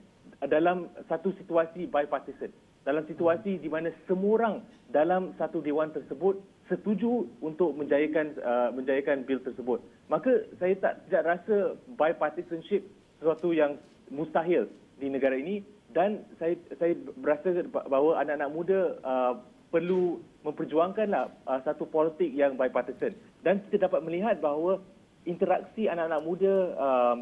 dalam 0.50 0.92
satu 1.08 1.32
situasi 1.40 1.88
bipartisan 1.88 2.52
dalam 2.86 3.02
situasi 3.10 3.58
di 3.58 3.66
mana 3.66 3.90
semua 4.06 4.32
orang 4.38 4.54
dalam 4.94 5.34
satu 5.34 5.58
dewan 5.58 5.90
tersebut 5.90 6.38
setuju 6.70 7.26
untuk 7.42 7.74
menjayakan 7.74 8.38
uh, 8.42 8.70
menjayakan 8.70 9.26
bil 9.26 9.42
tersebut. 9.42 9.82
Maka 10.06 10.46
saya 10.62 10.78
tak 10.78 11.02
tidak 11.06 11.22
rasa 11.26 11.74
bipartisanship 11.98 12.86
sesuatu 13.26 13.50
yang 13.50 13.74
mustahil 14.06 14.70
di 15.02 15.10
negara 15.10 15.34
ini 15.34 15.66
dan 15.90 16.22
saya 16.38 16.54
saya 16.78 16.94
berasa 17.18 17.66
bahawa 17.74 18.22
anak-anak 18.22 18.50
muda 18.54 18.80
uh, 19.02 19.34
perlu 19.74 20.22
memperjuangkanlah 20.46 21.34
uh, 21.42 21.58
satu 21.66 21.90
politik 21.90 22.30
yang 22.30 22.54
bipartisan 22.54 23.18
dan 23.42 23.58
kita 23.66 23.90
dapat 23.90 24.06
melihat 24.06 24.38
bahawa 24.38 24.78
interaksi 25.26 25.90
anak-anak 25.90 26.22
muda 26.22 26.54
um, 26.78 27.18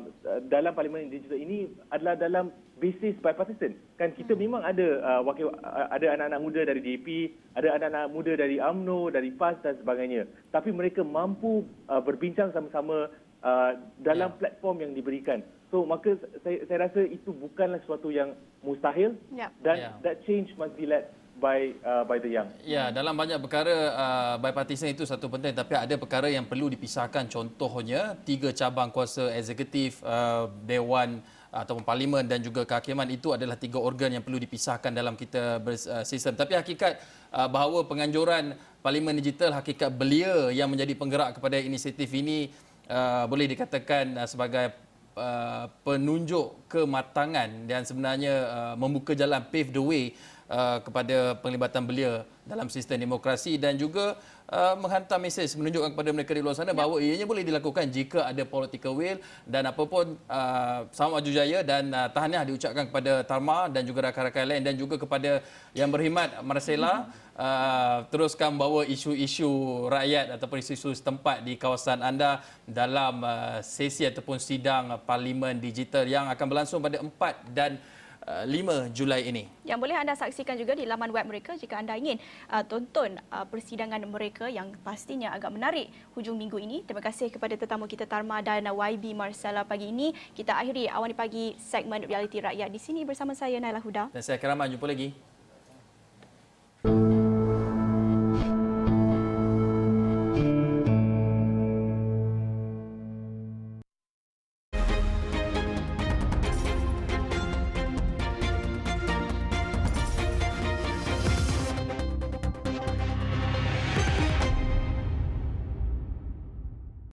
dalam 0.52 0.76
parlimen 0.76 1.08
digital 1.08 1.40
ini 1.40 1.72
adalah 1.88 2.20
dalam 2.20 2.52
basis 2.76 3.16
bipartisan. 3.16 3.80
Kan 3.96 4.12
kita 4.12 4.36
hmm. 4.36 4.44
memang 4.44 4.60
ada 4.60 5.00
uh, 5.00 5.20
wakil 5.24 5.48
uh, 5.56 5.88
ada 5.88 6.12
anak-anak 6.12 6.40
muda 6.44 6.60
dari 6.68 6.84
DAP, 6.84 7.32
ada 7.56 7.80
anak-anak 7.80 8.12
muda 8.12 8.36
dari 8.36 8.60
AMNO, 8.60 9.08
dari 9.08 9.32
PAS 9.32 9.56
dan 9.64 9.80
sebagainya. 9.80 10.28
Tapi 10.52 10.68
mereka 10.68 11.00
mampu 11.00 11.64
uh, 11.88 12.04
berbincang 12.04 12.52
sama-sama 12.52 13.08
uh, 13.40 13.72
dalam 14.04 14.36
yeah. 14.36 14.38
platform 14.40 14.84
yang 14.84 14.92
diberikan. 14.92 15.40
So 15.74 15.82
maka 15.82 16.14
saya 16.46 16.62
saya 16.70 16.86
rasa 16.86 17.02
itu 17.02 17.34
bukanlah 17.34 17.82
sesuatu 17.82 18.06
yang 18.14 18.30
mustahil 18.62 19.18
yeah. 19.34 19.50
dan 19.58 19.90
yeah. 19.90 19.92
that 20.06 20.22
change 20.22 20.54
must 20.54 20.70
be 20.78 20.86
led 20.86 21.10
by 21.42 21.74
uh, 21.82 22.06
by 22.06 22.22
the 22.22 22.30
young. 22.30 22.46
Ya, 22.62 22.94
dalam 22.94 23.10
banyak 23.10 23.42
perkara 23.42 23.74
uh, 23.90 24.34
bipartisan 24.38 24.94
itu 24.94 25.02
satu 25.02 25.26
penting 25.26 25.50
tapi 25.50 25.74
ada 25.74 25.98
perkara 25.98 26.30
yang 26.30 26.46
perlu 26.46 26.70
dipisahkan 26.70 27.26
contohnya 27.26 28.14
tiga 28.22 28.54
cabang 28.54 28.94
kuasa 28.94 29.34
eksekutif 29.34 29.98
uh, 30.06 30.46
dewan 30.62 31.18
ataupun 31.50 31.82
parlimen 31.82 32.22
dan 32.22 32.38
juga 32.38 32.62
kehakiman 32.62 33.10
itu 33.10 33.34
adalah 33.34 33.58
tiga 33.58 33.82
organ 33.82 34.14
yang 34.14 34.22
perlu 34.22 34.38
dipisahkan 34.38 34.94
dalam 34.94 35.18
kita 35.18 35.58
bersistem. 35.58 36.34
Uh, 36.34 36.38
tapi 36.38 36.54
hakikat 36.54 37.02
uh, 37.34 37.50
bahawa 37.50 37.82
penganjuran 37.82 38.54
parlimen 38.78 39.18
digital 39.18 39.58
hakikat 39.58 39.90
belia 39.90 40.54
yang 40.54 40.70
menjadi 40.70 40.94
penggerak 40.94 41.34
kepada 41.34 41.58
inisiatif 41.58 42.14
ini 42.14 42.54
uh, 42.86 43.26
boleh 43.26 43.50
dikatakan 43.50 44.22
uh, 44.22 44.28
sebagai 44.30 44.83
uh, 45.14 45.70
penunjuk 45.82 46.68
kematangan 46.70 47.66
dan 47.70 47.82
sebenarnya 47.86 48.34
uh, 48.46 48.74
membuka 48.74 49.14
jalan 49.14 49.42
pave 49.50 49.70
the 49.70 49.82
way 49.82 50.04
uh, 50.48 50.78
kepada 50.80 51.38
penglibatan 51.40 51.84
belia 51.84 52.24
dalam 52.44 52.68
sistem 52.68 53.00
demokrasi 53.00 53.56
dan 53.56 53.80
juga 53.80 54.20
uh, 54.52 54.76
menghantar 54.76 55.16
mesej 55.16 55.48
menunjukkan 55.56 55.96
kepada 55.96 56.10
mereka 56.12 56.32
di 56.36 56.42
luar 56.44 56.52
sana 56.52 56.72
ya. 56.72 56.76
bahawa 56.76 57.00
ianya 57.00 57.24
boleh 57.24 57.40
dilakukan 57.40 57.88
jika 57.88 58.28
ada 58.28 58.44
political 58.44 58.92
will 58.92 59.16
dan 59.48 59.64
apapun 59.64 60.20
uh, 60.28 60.84
selamat 60.92 61.14
maju 61.20 61.30
jaya 61.32 61.58
dan 61.64 61.88
uh, 61.88 62.08
tahniah 62.12 62.44
diucapkan 62.44 62.84
kepada 62.92 63.24
Tarma 63.24 63.72
dan 63.72 63.88
juga 63.88 64.12
rakan-rakan 64.12 64.44
lain 64.44 64.62
dan 64.62 64.74
juga 64.76 65.00
kepada 65.00 65.40
yang 65.72 65.88
berkhidmat 65.88 66.44
Marcela 66.44 67.08
uh, 67.32 68.04
teruskan 68.12 68.52
bawa 68.60 68.84
isu-isu 68.84 69.88
rakyat 69.88 70.36
ataupun 70.36 70.60
isu-isu 70.60 70.92
setempat 70.92 71.40
di 71.40 71.56
kawasan 71.56 72.04
anda 72.04 72.44
dalam 72.68 73.24
uh, 73.24 73.58
sesi 73.64 74.04
ataupun 74.04 74.36
sidang 74.36 75.00
parlimen 75.08 75.56
digital 75.56 76.04
yang 76.04 76.28
akan 76.28 76.44
berlangsung 76.44 76.84
pada 76.84 77.00
4 77.00 77.56
dan 77.56 77.80
5 78.24 78.48
uh, 78.48 78.88
Julai 78.90 79.28
ini. 79.28 79.44
Yang 79.68 79.78
boleh 79.84 79.96
anda 79.96 80.16
saksikan 80.16 80.56
juga 80.56 80.72
di 80.72 80.88
laman 80.88 81.12
web 81.12 81.28
mereka 81.28 81.56
jika 81.60 81.76
anda 81.76 81.92
ingin 81.96 82.16
uh, 82.48 82.64
tonton 82.64 83.20
uh, 83.28 83.44
persidangan 83.44 84.00
mereka 84.08 84.48
yang 84.48 84.72
pastinya 84.80 85.32
agak 85.36 85.52
menarik 85.52 85.92
hujung 86.16 86.40
minggu 86.40 86.56
ini. 86.56 86.80
Terima 86.88 87.04
kasih 87.04 87.28
kepada 87.28 87.52
tetamu 87.56 87.84
kita 87.84 88.08
Tarma 88.08 88.40
dan 88.40 88.64
YB 88.64 89.12
Marcella 89.12 89.64
pagi 89.68 89.92
ini. 89.92 90.16
Kita 90.32 90.56
akhiri 90.56 90.88
awan 90.88 91.12
pagi 91.12 91.52
segmen 91.60 92.04
realiti 92.04 92.40
rakyat 92.40 92.68
di 92.72 92.80
sini 92.80 93.04
bersama 93.04 93.36
saya 93.36 93.60
Naila 93.60 93.84
Huda. 93.84 94.08
Dan 94.12 94.22
saya 94.24 94.40
Keraman 94.40 94.72
jumpa 94.72 94.88
lagi. 94.88 95.33